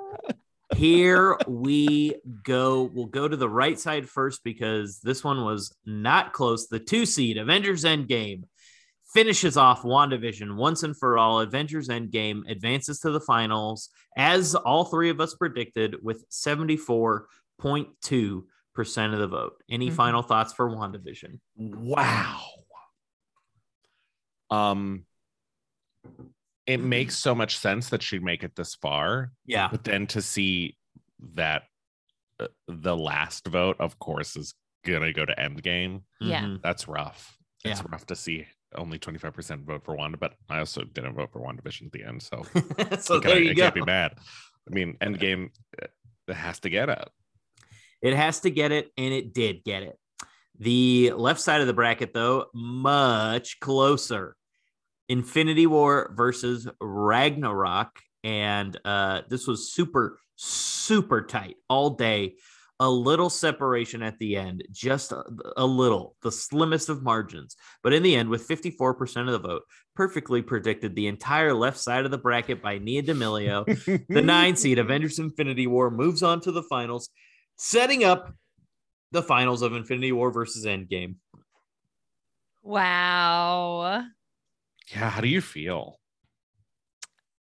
[0.75, 2.83] Here we go.
[2.83, 6.67] We'll go to the right side first because this one was not close.
[6.67, 8.43] The two seed Avengers Endgame
[9.13, 11.41] finishes off WandaVision once and for all.
[11.41, 18.43] Avengers Endgame advances to the finals, as all three of us predicted, with 74.2%
[18.77, 19.63] of the vote.
[19.69, 19.95] Any Mhm.
[19.95, 21.39] final thoughts for WandaVision?
[21.57, 22.41] wow.
[24.49, 25.05] Um
[26.65, 29.67] it makes so much sense that she'd make it this far, Yeah.
[29.69, 30.77] but then to see
[31.35, 31.63] that
[32.39, 34.53] uh, the last vote, of course, is
[34.85, 36.03] gonna go to Endgame.
[36.19, 36.41] Yeah.
[36.43, 36.61] Mhm.
[36.61, 37.37] That's rough.
[37.63, 37.85] It's Yeah.
[37.89, 41.85] rough to see only 25% vote for Wanda, but I also didn't vote for WandaVision
[41.87, 42.43] at the end, so
[42.99, 43.61] so I can't- there you I go.
[43.63, 44.17] can't be mad.
[44.67, 45.87] I mean, Endgame uh,
[46.27, 47.09] it has to get it.
[48.03, 49.97] It has to get it, and it did get it.
[50.59, 54.35] The left side of the bracket, though, much closer.
[55.09, 57.99] Infinity War versus Ragnarok.
[58.23, 62.35] And uh, this was super, super tight all day.
[62.79, 65.23] A little separation at the end, just a,
[65.55, 67.55] a little, the slimmest of margins.
[67.81, 69.61] But in the end, with 54% of the vote,
[69.95, 73.63] perfectly predicted the entire left side of the bracket by Nia D'Amelio.
[74.09, 77.09] The nine seed Avengers Infinity War moves on to the finals,
[77.63, 78.33] setting up
[79.13, 81.15] the finals of Infinity War versus Endgame.
[82.61, 84.03] Wow.
[84.91, 85.97] Yeah, how do you feel?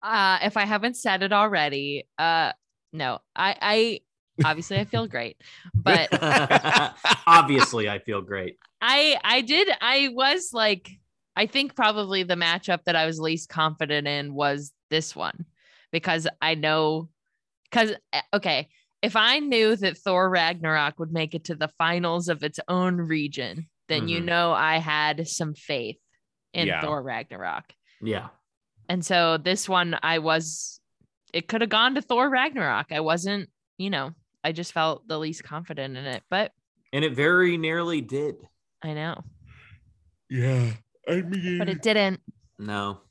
[0.03, 2.51] Uh, if I haven't said it already, uh,
[2.91, 3.99] no, I, I
[4.43, 5.38] obviously I feel great,
[5.73, 6.10] but
[7.27, 8.58] Obviously, I feel great.
[8.82, 10.89] I, I did, I was like,
[11.38, 15.45] I think probably the matchup that I was least confident in was this one
[15.91, 17.10] because I know,
[17.69, 17.93] because
[18.34, 18.67] okay,
[19.01, 22.97] if I knew that Thor Ragnarok would make it to the finals of its own
[22.97, 24.25] region, then you Mhm.
[24.25, 25.97] know I had some faith
[26.53, 26.81] in Yeah.
[26.81, 27.73] Thor Ragnarok.
[28.01, 28.29] Yeah.
[28.88, 30.79] And so this one, I was,
[31.33, 32.91] it could have gone to Thor Ragnarok.
[32.91, 34.12] I wasn't, you know,
[34.43, 36.51] I just felt the least confident in it, but
[36.91, 38.35] And it very nearly did.
[38.81, 39.23] I know,
[40.29, 40.73] Yeah.
[41.07, 42.21] I mean, but it didn't.
[42.57, 43.01] No.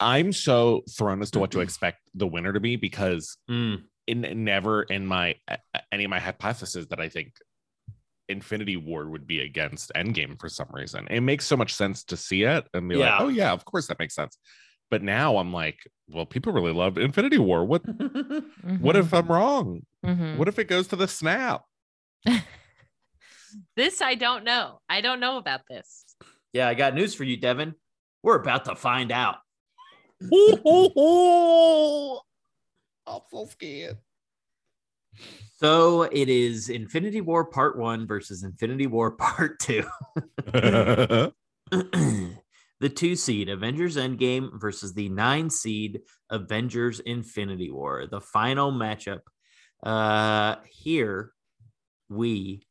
[0.00, 3.84] I'm so thrown as to what to expect the winner to be because Mm.
[4.06, 5.56] In never in my uh,
[5.92, 7.32] any of my hypotheses that I think
[8.28, 11.06] Infinity War would be against Endgame for some reason.
[11.10, 13.12] It makes so much sense to see it and be Yeah.
[13.12, 14.38] like, oh yeah, of course that makes sense.
[14.90, 17.64] But now I'm like, well, people really love Infinity War.
[17.64, 18.96] What what Mm-hmm.
[18.96, 19.82] if I'm wrong?
[20.04, 20.36] Mhm.
[20.36, 21.62] What if it goes to the snap?
[23.76, 24.00] this?
[24.02, 24.80] I don't know.
[24.88, 26.04] I don't know about this.
[26.52, 27.74] yeah, I got news for you, Devin.
[28.22, 29.36] We're about to find out.
[33.10, 33.98] I'm so scared.
[35.56, 39.84] So it is Infinity War Part One versus Infinity War Part Two.
[42.80, 48.06] the two seed Avengers Endgame versus the nine seed Avengers Infinity War.
[48.06, 49.20] The final matchup.
[49.82, 51.32] Uh, here
[52.08, 52.66] we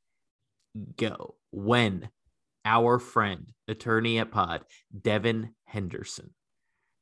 [0.97, 1.35] go.
[1.51, 2.09] When
[2.65, 4.63] our friend, attorney at Pod,
[4.99, 6.31] Devin Henderson,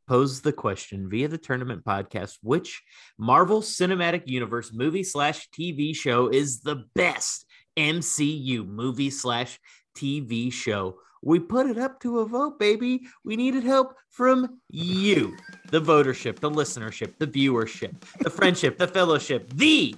[0.08, 2.82] posed the question via the tournament podcast which
[3.18, 7.46] Marvel Cinematic Universe movie slash TV show is the best
[7.78, 9.60] MCU movie slash
[9.98, 10.98] TV show.
[11.22, 13.08] We put it up to a vote, baby.
[13.24, 15.36] We needed help from you,
[15.70, 19.96] the votership, the listenership, the viewership, the friendship, the fellowship, the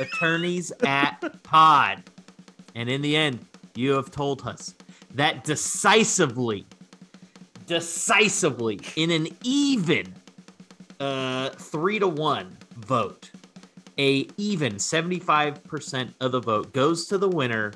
[0.00, 2.04] attorneys at Pod.
[2.74, 4.74] And in the end, you have told us
[5.14, 6.66] that decisively,
[7.66, 10.14] decisively, in an even
[11.00, 13.30] uh, three to one vote,
[13.98, 17.72] a even 75% of the vote goes to the winner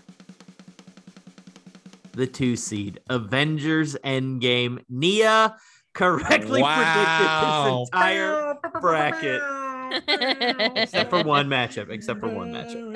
[2.12, 2.98] the two seed.
[3.09, 4.83] Avengers Endgame.
[4.88, 5.57] Nia
[5.94, 6.74] correctly Wow.
[6.77, 9.40] predicted this entire bracket.
[10.77, 11.90] Except for one matchup.
[11.90, 12.94] Except for one matchup.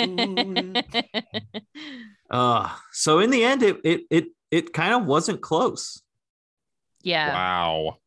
[2.30, 6.02] Uh, so in the end, it it it it kind of wasn't close.
[7.02, 7.32] yeah.
[7.32, 7.98] Wow.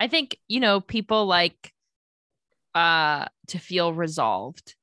[0.00, 1.72] I think, you know, people like
[2.74, 4.74] uh to feel resolved.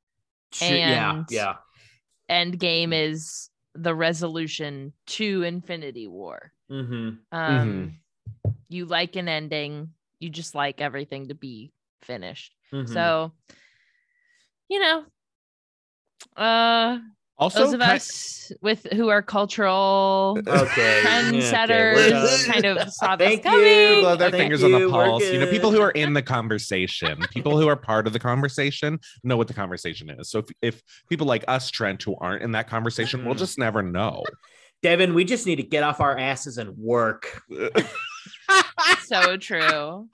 [0.51, 1.55] Shit, yeah, And- yeah.
[2.29, 6.51] Endgame is the resolution to Infinity War.
[6.71, 7.09] Mm-hmm.
[7.31, 7.99] Um
[8.69, 12.53] you like an ending, you just like everything to be finished.
[12.73, 12.91] Mm-hmm.
[12.91, 13.31] So,
[14.67, 15.05] you know,
[16.35, 16.99] uh
[17.37, 21.95] Also, those of ki- us with who are cultural okay, trendsetters
[22.45, 23.51] we're kind of saw this Thank you.
[23.51, 24.01] coming.
[24.01, 25.23] Blow their Thank fingers on the you, pulse.
[25.23, 28.99] You know, people who are in the conversation, people who are part of the conversation
[29.23, 30.29] know what the conversation is.
[30.29, 33.39] So if, if people like us, Trent, who aren't in that conversation, we'll Mhm.
[33.39, 34.23] just never know.
[34.81, 37.41] Devin, we just need to get off our asses and work.
[39.05, 40.07] so true.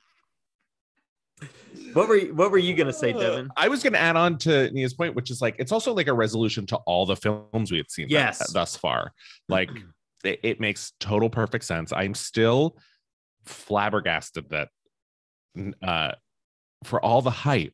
[1.93, 3.49] What were you, what were you gonna say, Devin?
[3.57, 6.07] I was going to add on to Nia's point, which is like it's also like
[6.07, 8.51] a resolution to all the films we had seen Yes.
[8.53, 9.11] thus far.
[9.49, 9.69] Like
[10.23, 11.91] it, it makes total perfect sense.
[11.91, 12.77] I'm still
[13.45, 14.69] flabbergasted that
[15.83, 16.11] uh,
[16.85, 17.73] for all the hype,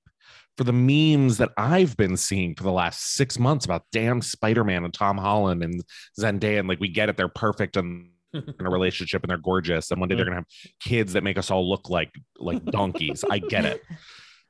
[0.57, 4.83] for the memes that I've been seeing for the last six months about damn Spider-Man
[4.83, 5.83] and Tom Holland and
[6.19, 9.91] Zendaya, and like we get it, they're perfect and in a relationship and they're gorgeous,
[9.91, 10.45] and one day they're gonna have
[10.79, 13.23] kids that make us all look like like donkeys.
[13.29, 13.81] I get it,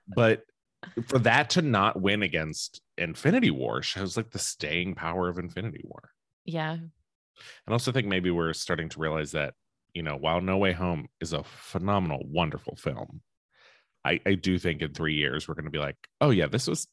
[0.07, 0.43] but
[1.07, 5.81] for that to not win against Infinity War shows like the staying power of Infinity
[5.83, 6.11] War.
[6.45, 6.73] Yeah.
[6.73, 6.89] And
[7.69, 9.53] also think maybe we're starting to realize that,
[9.93, 13.21] you know, while No Way Home is a phenomenal, wonderful film,
[14.05, 16.67] I, I do think in three years we're going to be like, oh, yeah, this
[16.67, 16.87] was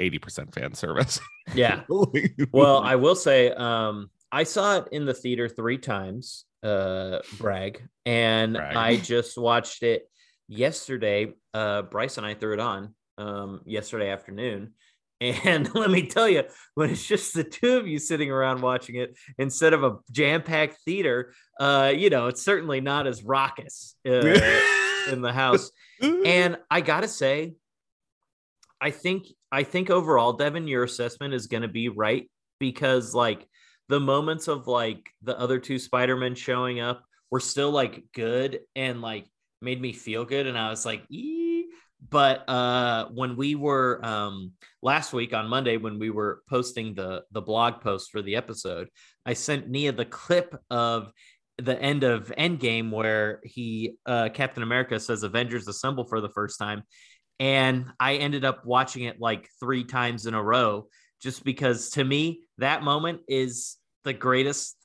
[0.00, 1.20] 80% fan service.
[1.54, 1.82] Yeah.
[2.52, 7.86] Well, I will say, um, I saw it in the theater three times, uh, brag,
[8.06, 8.76] and Brag.
[8.76, 10.08] I just watched it
[10.48, 11.34] yesterday.
[11.52, 14.72] Uh, Bryce and I threw it on um, yesterday afternoon.
[15.22, 16.42] And let me tell you,
[16.74, 20.42] when it's just the two of you sitting around watching it instead of a jam
[20.42, 24.10] packed theater, uh, you know, it's certainly not as raucous uh,
[25.12, 25.70] in the house.
[26.00, 27.54] And I gotta say,
[28.80, 33.46] I think I think overall, Devin, your assessment is gonna be right because like
[33.88, 39.00] the moments of like the other two Spider-Men showing up were still like good and
[39.00, 39.26] like
[39.60, 40.46] made me feel good.
[40.46, 41.66] And I was like, ee.
[42.08, 47.22] but uh when we were um last week on Monday when we were posting the
[47.30, 48.88] the blog post for the episode,
[49.24, 51.12] I sent Nia the clip of
[51.58, 56.58] the end of Endgame where he uh Captain America says Avengers assemble for the first
[56.58, 56.82] time.
[57.38, 60.86] And I ended up watching it like three times in a row
[61.20, 64.76] just because to me that moment is the greatest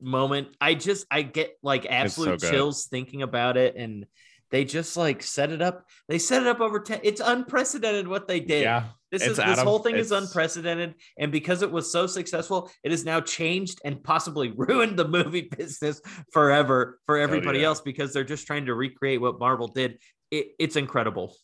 [0.00, 0.48] moment.
[0.60, 2.50] I just I get like absolute good.
[2.50, 4.06] chills thinking about it and
[4.50, 5.86] they just like set it up.
[6.08, 7.00] They set it up over 10.
[7.04, 8.62] It's unprecedented what they did.
[8.62, 8.84] yeah.
[9.12, 9.66] This It's is this Adam.
[9.66, 14.02] whole thing is unprecedented, and because it was so successful, it has now changed and
[14.04, 16.00] possibly ruined the movie business
[16.32, 17.66] forever for everybody yeah.
[17.66, 19.98] else because they're just trying to recreate what Marvel did.
[20.30, 21.34] It, it's incredible.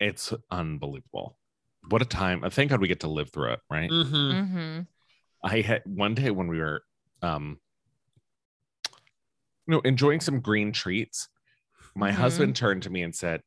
[0.00, 1.36] It's unbelievable.
[1.90, 2.42] What a time.
[2.50, 3.90] Thank God we get to live through it, right?
[3.90, 4.10] Mhm.
[4.12, 4.80] Mm-hmm.
[5.42, 6.82] I had one day when we were
[7.22, 7.58] um
[9.66, 11.28] you know enjoying some green treats.
[11.94, 12.14] My Mhm.
[12.14, 13.42] husband turned to me and said,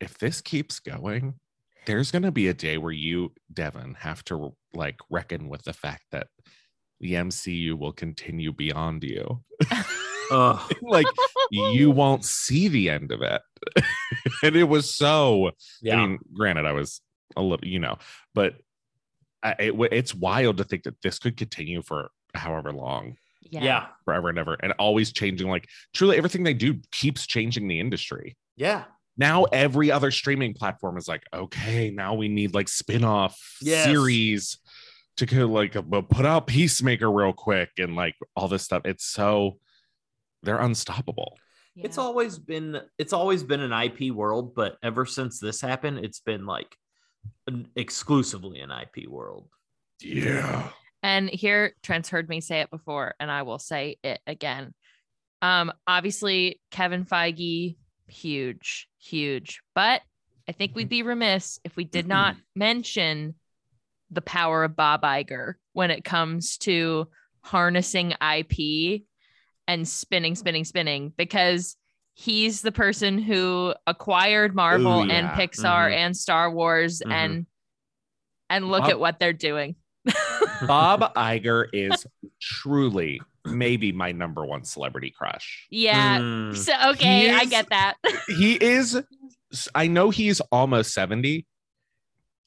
[0.00, 1.38] "If this keeps going,
[1.86, 5.72] there's going to be a day where you, Devin, have to like reckon with the
[5.72, 6.28] fact that
[7.00, 9.44] the MCU will continue beyond you.
[10.30, 10.72] Ugh.
[10.82, 11.06] like
[11.50, 13.42] you won't see the end of it."
[14.42, 15.94] and it was so yeah.
[15.94, 17.00] I mean, granted, I was
[17.36, 17.98] a little, you know,
[18.34, 18.58] but I,
[19.44, 23.62] it, it's wild to think that this could continue for however long, Yeah.
[23.64, 23.86] yeah.
[24.04, 25.48] forever and ever, and always changing.
[25.48, 28.36] Like, truly, everything they do keeps changing the industry.
[28.56, 28.84] Yeah.
[29.16, 33.84] Now, every other streaming platform is like, okay, now we need like spin off Yes.
[33.84, 34.58] series
[35.16, 38.82] to kind of like uh, put out Peacemaker real quick and like all this stuff.
[38.84, 39.58] It's so
[40.44, 41.36] they're unstoppable.
[41.74, 46.20] It's always been it's always been an IP world, but ever since this happened, it's
[46.20, 46.76] been like an,
[47.76, 49.48] exclusively an IP world.
[50.00, 50.68] Yeah.
[51.02, 54.74] And here, Trent's heard me say it before, and I will say it again.
[55.42, 57.76] Um, obviously, Kevin Feige,
[58.08, 59.60] huge, huge.
[59.74, 60.02] But
[60.48, 63.34] I think we'd be remiss if we did not mention
[64.10, 67.08] the power of Bob Iger when it comes to
[67.42, 69.02] harnessing IP
[69.66, 71.76] and spinning, spinning, spinning, because
[72.20, 75.36] he's the person who acquired Marvel Ooh, and yeah.
[75.36, 75.94] Pixar Mhm.
[75.96, 77.12] and Star Wars Mhm.
[77.12, 77.46] and
[78.50, 79.76] and look Bob- at what they're doing.
[80.66, 82.04] Bob Iger is
[82.40, 85.66] truly maybe my number one celebrity crush.
[85.70, 86.18] Yeah.
[86.18, 86.56] Mm.
[86.56, 87.94] So okay, I get that.
[88.26, 89.00] He is,
[89.74, 91.46] I know he's almost 70.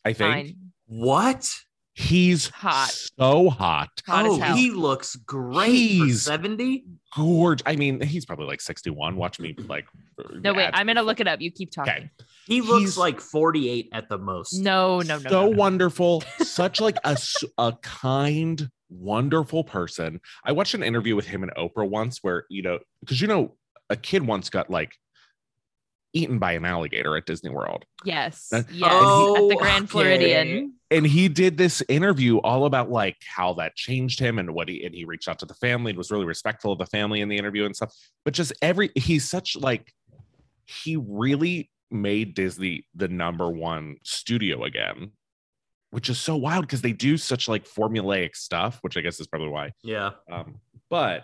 [0.03, 0.55] I think Fine.
[0.87, 1.49] What?
[1.93, 2.89] He's Hot.
[3.19, 6.85] so hot, Hot oh, he looks great He's- 70.
[7.15, 7.63] gorgeous.
[7.65, 9.15] I mean, he's probably like 61.
[9.15, 9.85] Watch me like.
[10.33, 11.41] No, wait, add- I'm gonna look it up.
[11.41, 11.91] You keep talking.
[11.93, 12.09] Okay.
[12.47, 14.53] He looks He's- like 48 at the most.
[14.59, 15.29] No, no, no.
[15.29, 15.57] so no, no.
[15.57, 17.17] wonderful such like a
[17.57, 22.61] a kind wonderful person i watched an interview with him and oprah once where you
[22.61, 23.55] know because you know
[23.89, 24.91] a kid once got like
[26.13, 28.49] eaten by an alligator at disney world Yes.
[28.53, 28.91] Uh, Yes.
[28.93, 29.91] Oh, at the Grand okay.
[29.91, 30.73] Floridian.
[30.91, 34.83] And he did this interview all about like how that changed him and what he
[34.83, 37.29] and he reached out to the family and was really respectful of the family in
[37.29, 37.93] the interview and stuff
[38.25, 39.91] but just every he's such like
[40.65, 45.11] he really made disney the number one studio again
[45.91, 49.27] which is so wild because they do such like formulaic stuff which i guess is
[49.27, 50.11] probably why Yeah.
[50.31, 51.23] um but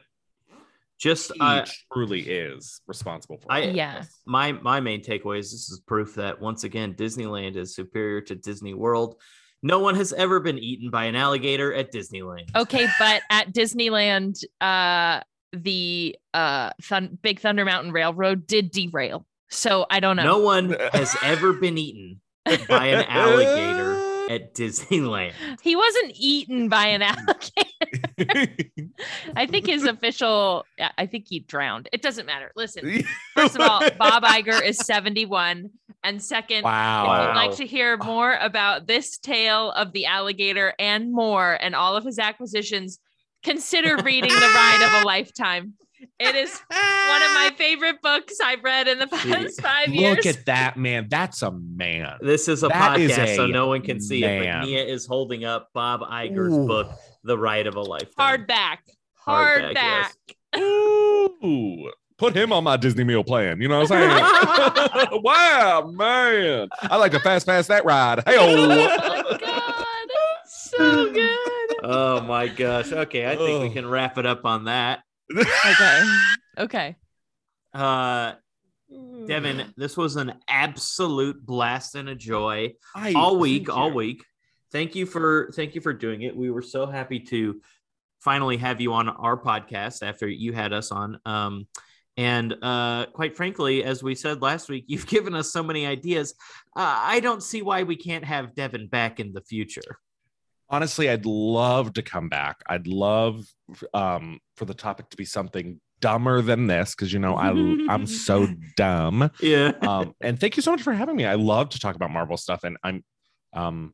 [1.00, 4.04] Just he uh, truly is responsible for I- all of Yeah.
[4.26, 8.36] my my main takeaway is this is proof that once again Disneyland is superior to
[8.36, 9.16] Disney World.
[9.64, 12.56] No one has ever been eaten by an alligator at Disneyland.
[12.56, 15.22] Okay, but at Disneyland, uh,
[15.54, 19.26] the uh, Thun- Big Thunder Mountain Railroad did derail.
[19.50, 20.24] So I don't know.
[20.24, 22.20] No one has ever been eaten
[22.68, 23.96] by an alligator
[24.30, 25.32] at Disneyland.
[25.62, 27.02] He wasn't eaten by an
[28.18, 28.90] alligator.
[29.36, 30.66] I think his official,
[30.98, 31.88] I think he drowned.
[31.94, 32.52] It doesn't matter.
[32.58, 33.04] Listen,
[33.36, 35.70] first of all, Bob Iger is 71.
[36.04, 40.74] And second, wow If you'd like to hear more about this tale of the alligator
[40.80, 43.00] and more and all of his acquisitions,
[43.44, 45.74] consider reading The Ride of a Lifetime.
[46.20, 50.18] It is one of my favorite books I've read in the past five years.
[50.18, 53.48] look at that man that's a man This is a That is podcast, so a
[53.48, 54.46] no one can see it.
[54.46, 56.68] But Nia is holding up Bob Iger's Ooh.
[56.68, 56.92] book,
[57.24, 58.46] The Ride of a Lifetime.
[58.46, 58.78] Hardback.
[59.28, 60.12] Hardback, Hardback.
[60.54, 60.62] yes.
[61.44, 63.62] Ooh, put him on my Disney meal plan.
[63.62, 65.22] You know what I'm saying?
[65.24, 66.68] wow, man.
[66.82, 68.24] I like to fast pass that ride.
[68.26, 69.84] Hey, Oh my God.
[70.46, 71.76] So good.
[71.84, 72.92] Oh my gosh.
[72.92, 73.72] Okay, I think we Oh.
[73.72, 75.00] can wrap it up on that.
[75.36, 76.02] Okay.
[76.58, 76.96] Okay.
[77.74, 78.34] Uh
[79.28, 82.74] Devin, this was an absolute blast and a joy.
[82.96, 84.24] I- all week, all week.
[84.72, 86.36] Thank you for thank you for doing it.
[86.36, 87.62] We were so happy to
[88.20, 91.20] finally have you on our podcast after you had us on.
[91.26, 91.68] Um,
[92.18, 96.34] and uh, quite frankly, as we said last week, you've given us so many ideas.
[96.76, 100.00] Uh, I don't see why we can't have Devin back in the future.
[100.70, 102.58] Honestly, I'd love to come back.
[102.68, 103.46] I'd love
[103.94, 108.06] um, for the topic to be something dumber than this because you know I I'm
[108.06, 109.32] so dumb.
[109.40, 109.74] Yeah.
[109.82, 111.26] Um, and thank you so much for having me.
[111.26, 113.04] I love to talk about Marvel stuff, and I'm
[113.54, 113.94] um,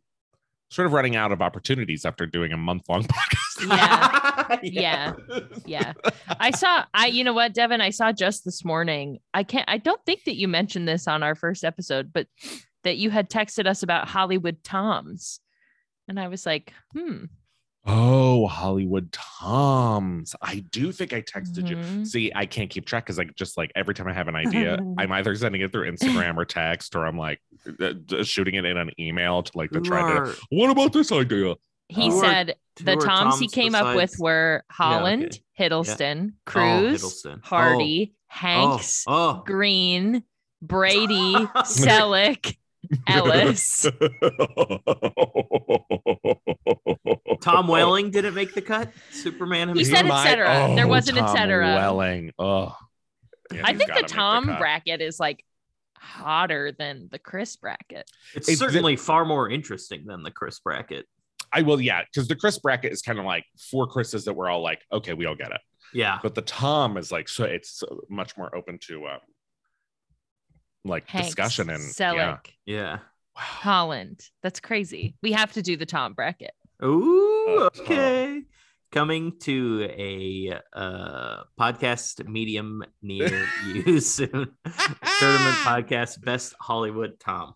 [0.72, 3.53] sort of running out of opportunities after doing a month long podcast.
[3.68, 4.60] Yeah.
[4.64, 5.14] Yeah.
[5.66, 5.94] Yeah.
[6.40, 9.20] I saw I you know what, Devin, I saw just this morning.
[9.34, 12.28] I can't I don't think that you mentioned this on our first episode, but
[12.84, 15.40] that you had texted us about Hollywood Toms.
[16.08, 17.26] And I was like, hmm.
[17.86, 20.36] Oh, Hollywood Toms.
[20.42, 21.76] I do think I texted you.
[21.76, 22.08] Mhm.
[22.08, 24.78] See, I can't keep track because I just like every time I have an idea,
[24.98, 27.42] I'm either sending it through Instagram or text, or I'm like
[27.82, 30.34] uh, shooting it in an email to like to try to.
[30.50, 31.56] What about this idea?
[31.90, 35.42] He Who said who the are Toms, he came up with were Holland, okay.
[35.70, 37.36] Hiddleston, Oh, Cruise, Hiddleston.
[37.38, 37.40] Oh.
[37.44, 40.24] Hardy, Oh, Hanks, Oh, Green,
[40.62, 41.34] Brady,
[41.66, 42.56] Selleck,
[43.08, 43.86] Ellis.
[47.42, 48.92] Tom Welling didn't make the cut.
[49.12, 50.24] Superman He said etc.
[50.24, 50.76] cetera.
[50.76, 51.66] There oh, wasn't etc.
[51.76, 52.32] Welling.
[52.40, 52.76] Oh,
[53.54, 54.60] Yeah, I think the Tom cut.
[54.60, 55.44] bracket is like
[55.98, 58.10] hotter than the Chris bracket.
[58.36, 61.06] It's It's- certainly far more interesting than the Chris bracket.
[61.54, 64.50] I will, yeah, because the Chris bracket is kind of like four Chris's that we're
[64.50, 65.62] all like, okay, we all get it.
[65.94, 66.20] Yeah.
[66.24, 69.20] But the Tom is like, so it's so much more open to um,
[70.86, 72.76] like Hanks, discussion and Selleck, yeah.
[72.76, 72.98] Yeah.
[73.36, 74.22] Holland.
[74.42, 75.16] That's crazy.
[75.22, 76.52] We have to do the Tom bracket.
[76.84, 78.44] Ooh, Uh, okay.
[78.92, 84.30] Coming to a uh, podcast medium near you soon.
[84.30, 87.54] Tournament podcast, Best Hollywood Tom.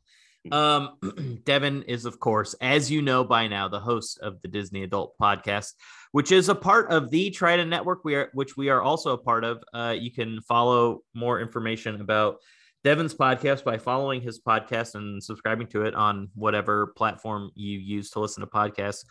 [0.52, 4.84] Um, Devin is, of course, as you know by now, the host of the Disney
[4.84, 5.74] Adult Podcast,
[6.12, 9.18] which is a part of the Trident Network, we are, which we are also a
[9.18, 9.64] part of.
[9.74, 12.38] Uh, you can follow more information about
[12.84, 18.10] Devin's podcast by following his podcast and subscribing to it on whatever platform you use
[18.12, 19.04] to listen to podcasts,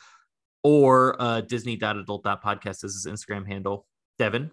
[0.62, 3.86] or uh, Disney.adult.podcast is his Instagram handle.
[4.18, 4.50] Devin,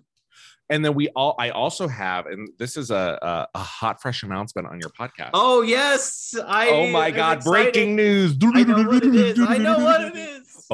[0.69, 4.23] And then we all, I also have, and this is a a, a hot fresh
[4.23, 5.31] announcement on your podcast.
[5.33, 6.69] Oh yes, I.
[6.69, 7.43] oh my God!
[7.43, 8.35] Breaking news!
[8.41, 9.39] I know what it is.
[9.39, 10.67] I know what it is.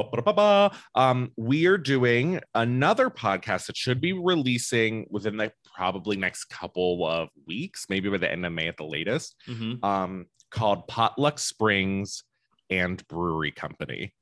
[0.96, 7.06] Um, we are doing another podcast that should be releasing within the probably next couple
[7.08, 9.36] of weeks, maybe by the end of May at the latest.
[9.48, 9.84] Mhm.
[9.84, 12.24] Um, called Potluck Springs
[12.70, 14.14] and Brewery Company.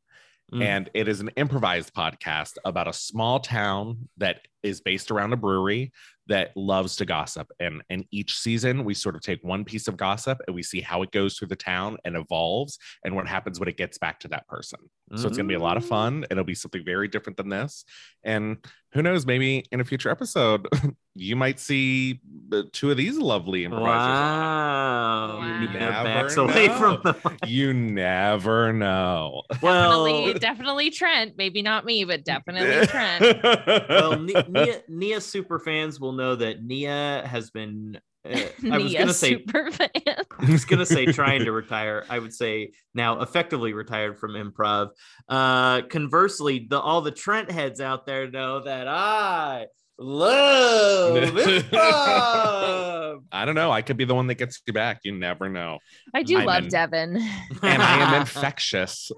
[0.54, 0.64] Mm.
[0.64, 5.38] And it is an improvised podcast about a small town that is based around a
[5.38, 5.92] brewery
[6.28, 7.50] that loves to gossip.
[7.60, 10.80] And and each season we sort of take one piece of gossip and we see
[10.82, 14.20] how it goes through the town and evolves and what happens when it gets back
[14.22, 14.80] to that person.
[15.16, 15.90] So it's gonna be a lot of Mm.
[15.90, 16.26] fun.
[16.32, 17.84] It'll be something very different than this.
[18.24, 18.58] And
[18.94, 20.68] who knows, maybe in a future episode,
[21.16, 22.20] you might see
[22.54, 23.92] uh, two of these lovely improvisers.
[24.08, 25.40] Wow.
[25.40, 25.60] Wow.
[25.60, 26.78] Nina Never backs away know.
[26.78, 29.44] from the You never know.
[29.62, 30.06] well.
[30.06, 31.34] Definitely, definitely Trent.
[31.38, 33.44] Maybe not me, but definitely Trent.
[33.90, 38.00] well, Nia, Nia, Nia super fans will know that Nia has been.
[38.72, 39.90] I was gonna say super fan.
[40.06, 42.04] I was gonna say trying to retire.
[42.10, 44.90] I would say now effectively retired from improv.
[45.30, 49.68] Uh, conversely, the all the Trent heads out there know that I
[50.00, 53.20] love improv.
[53.32, 53.72] I don't know.
[53.72, 55.00] I could be the one that gets you back.
[55.04, 55.80] You never know.
[56.14, 57.16] I do I'm love in- Devin.
[57.64, 59.12] And I am infectious,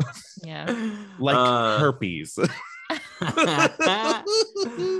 [0.44, 0.66] Yeah.
[1.20, 2.38] like Uh, herpes.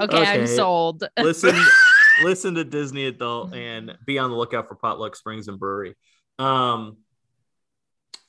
[0.02, 1.04] Okay, I'm sold.
[1.18, 1.56] listen
[2.24, 5.96] listen to Disney Adult and be on the lookout for Potluck Springs and Brewery.
[6.38, 6.98] Um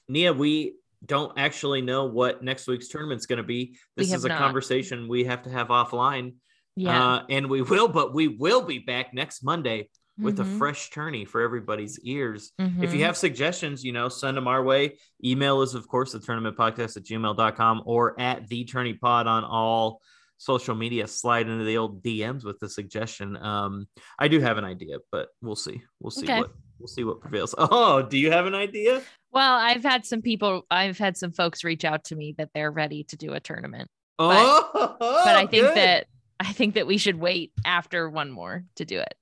[0.09, 0.74] Nia, we
[1.05, 3.76] don't actually know what next week's tournament's going to be.
[3.97, 4.38] This is a not.
[4.38, 6.34] conversation we have to have offline.
[6.76, 7.14] Yeah.
[7.14, 9.88] Uh, and we will, but we will be back next Monday
[10.18, 12.53] with a Mhm, fresh tourney for everybody's ears.
[12.59, 12.95] If mhm.
[12.95, 14.99] you have suggestions, you know, send them our way.
[15.24, 19.45] Email is, of course, the tournament podcast at gmail.com or at the tourney pod on
[19.45, 20.03] all
[20.41, 21.07] social media.
[21.07, 23.36] Slide into the old DMs with the suggestion.
[23.36, 23.86] Um,
[24.18, 25.82] I do have an idea, but we'll see.
[26.01, 26.38] We'll see Okay.
[26.38, 27.55] what we'll see what prevails.
[27.59, 29.03] Oh, do you have an idea?
[29.32, 32.70] Well, I've had some people, I've had some folks reach out to me that they're
[32.70, 33.88] ready to do a tournament.
[34.18, 35.76] oh, but I think good.
[35.76, 36.07] that
[36.41, 39.14] I think that we should wait after one more to do it.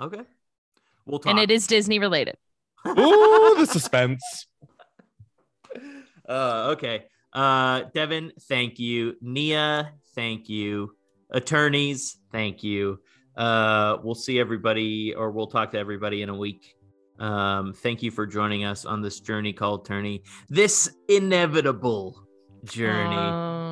[0.00, 0.22] okay,
[1.04, 1.30] we'll talk.
[1.30, 2.36] And it is Disney related.
[2.88, 4.46] Ooh, the suspense.
[6.28, 7.04] Uh, okay.
[7.32, 9.16] Uh, Devin, thank you.
[9.20, 10.94] Nia, thank you.
[11.30, 12.98] Attorneys, thank you.
[13.36, 16.74] Uh, we'll see everybody, or we'll talk to everybody in a week.
[17.18, 20.22] Um, thank you for joining us on this journey called Tourney.
[20.48, 22.26] This inevitable
[22.64, 23.16] journey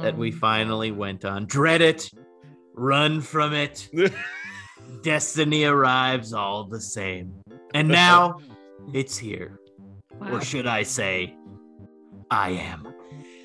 [0.04, 1.46] that we Um, finally went on.
[1.46, 2.10] Dread it,
[2.74, 3.88] run from it.
[5.02, 7.34] Destiny arrives all the same.
[7.74, 8.38] And now
[8.92, 9.60] it's here.
[10.20, 10.34] wow.
[10.36, 11.36] Or should I say,
[12.30, 12.86] I am.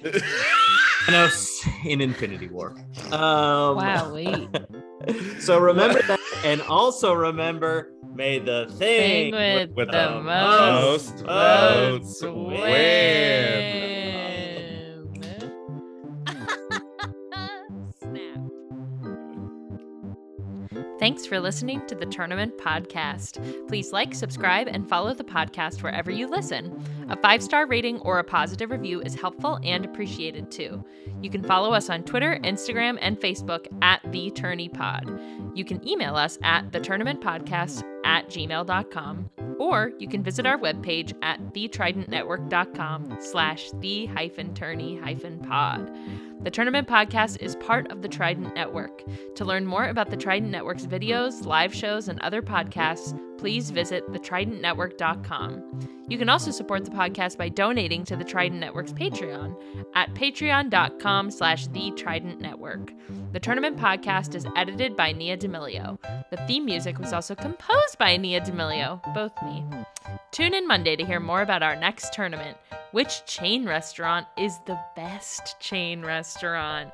[1.05, 2.75] Thanos in Infinity War.
[3.11, 4.49] Um, Wow, wait.
[5.39, 11.13] so remember that, and also remember, may the thing, Thing with, with the, the most
[11.13, 12.63] most votes votes win.
[21.07, 23.39] Thanks for listening to the Tournament Podcast.
[23.69, 26.83] Please like, subscribe, and follow the podcast wherever you listen.
[27.07, 30.83] A five star rating or a positive review is helpful and appreciated too.
[31.21, 35.17] You can follow us on Twitter, Instagram, and Facebook at The Tourney Pod.
[35.55, 39.29] You can email us at the tournament podcast at gmail.com
[39.59, 45.89] or you can visit our webpage at thetridentnetwork.com slash the hyphen tourney hyphen pod.
[46.41, 49.03] The Tournament Podcast is part of the Trident Network.
[49.35, 54.07] To learn more about the Trident Network's videos, live shows, and other podcasts, please visit
[54.11, 56.03] thetridentnetwork.com.
[56.09, 59.55] You can also support the podcast by donating to the Trident Network's Patreon
[59.93, 62.93] at patreon.com slash the Trident Network.
[63.33, 65.99] The Tournament Podcast is edited by Nia D'Amelio.
[66.29, 69.65] The theme music was also composed by Nia D'Amelio, both me.
[70.31, 72.57] Tune in Monday to hear more about our next tournament.
[72.91, 76.91] Which chain restaurant is the best chain restaurant?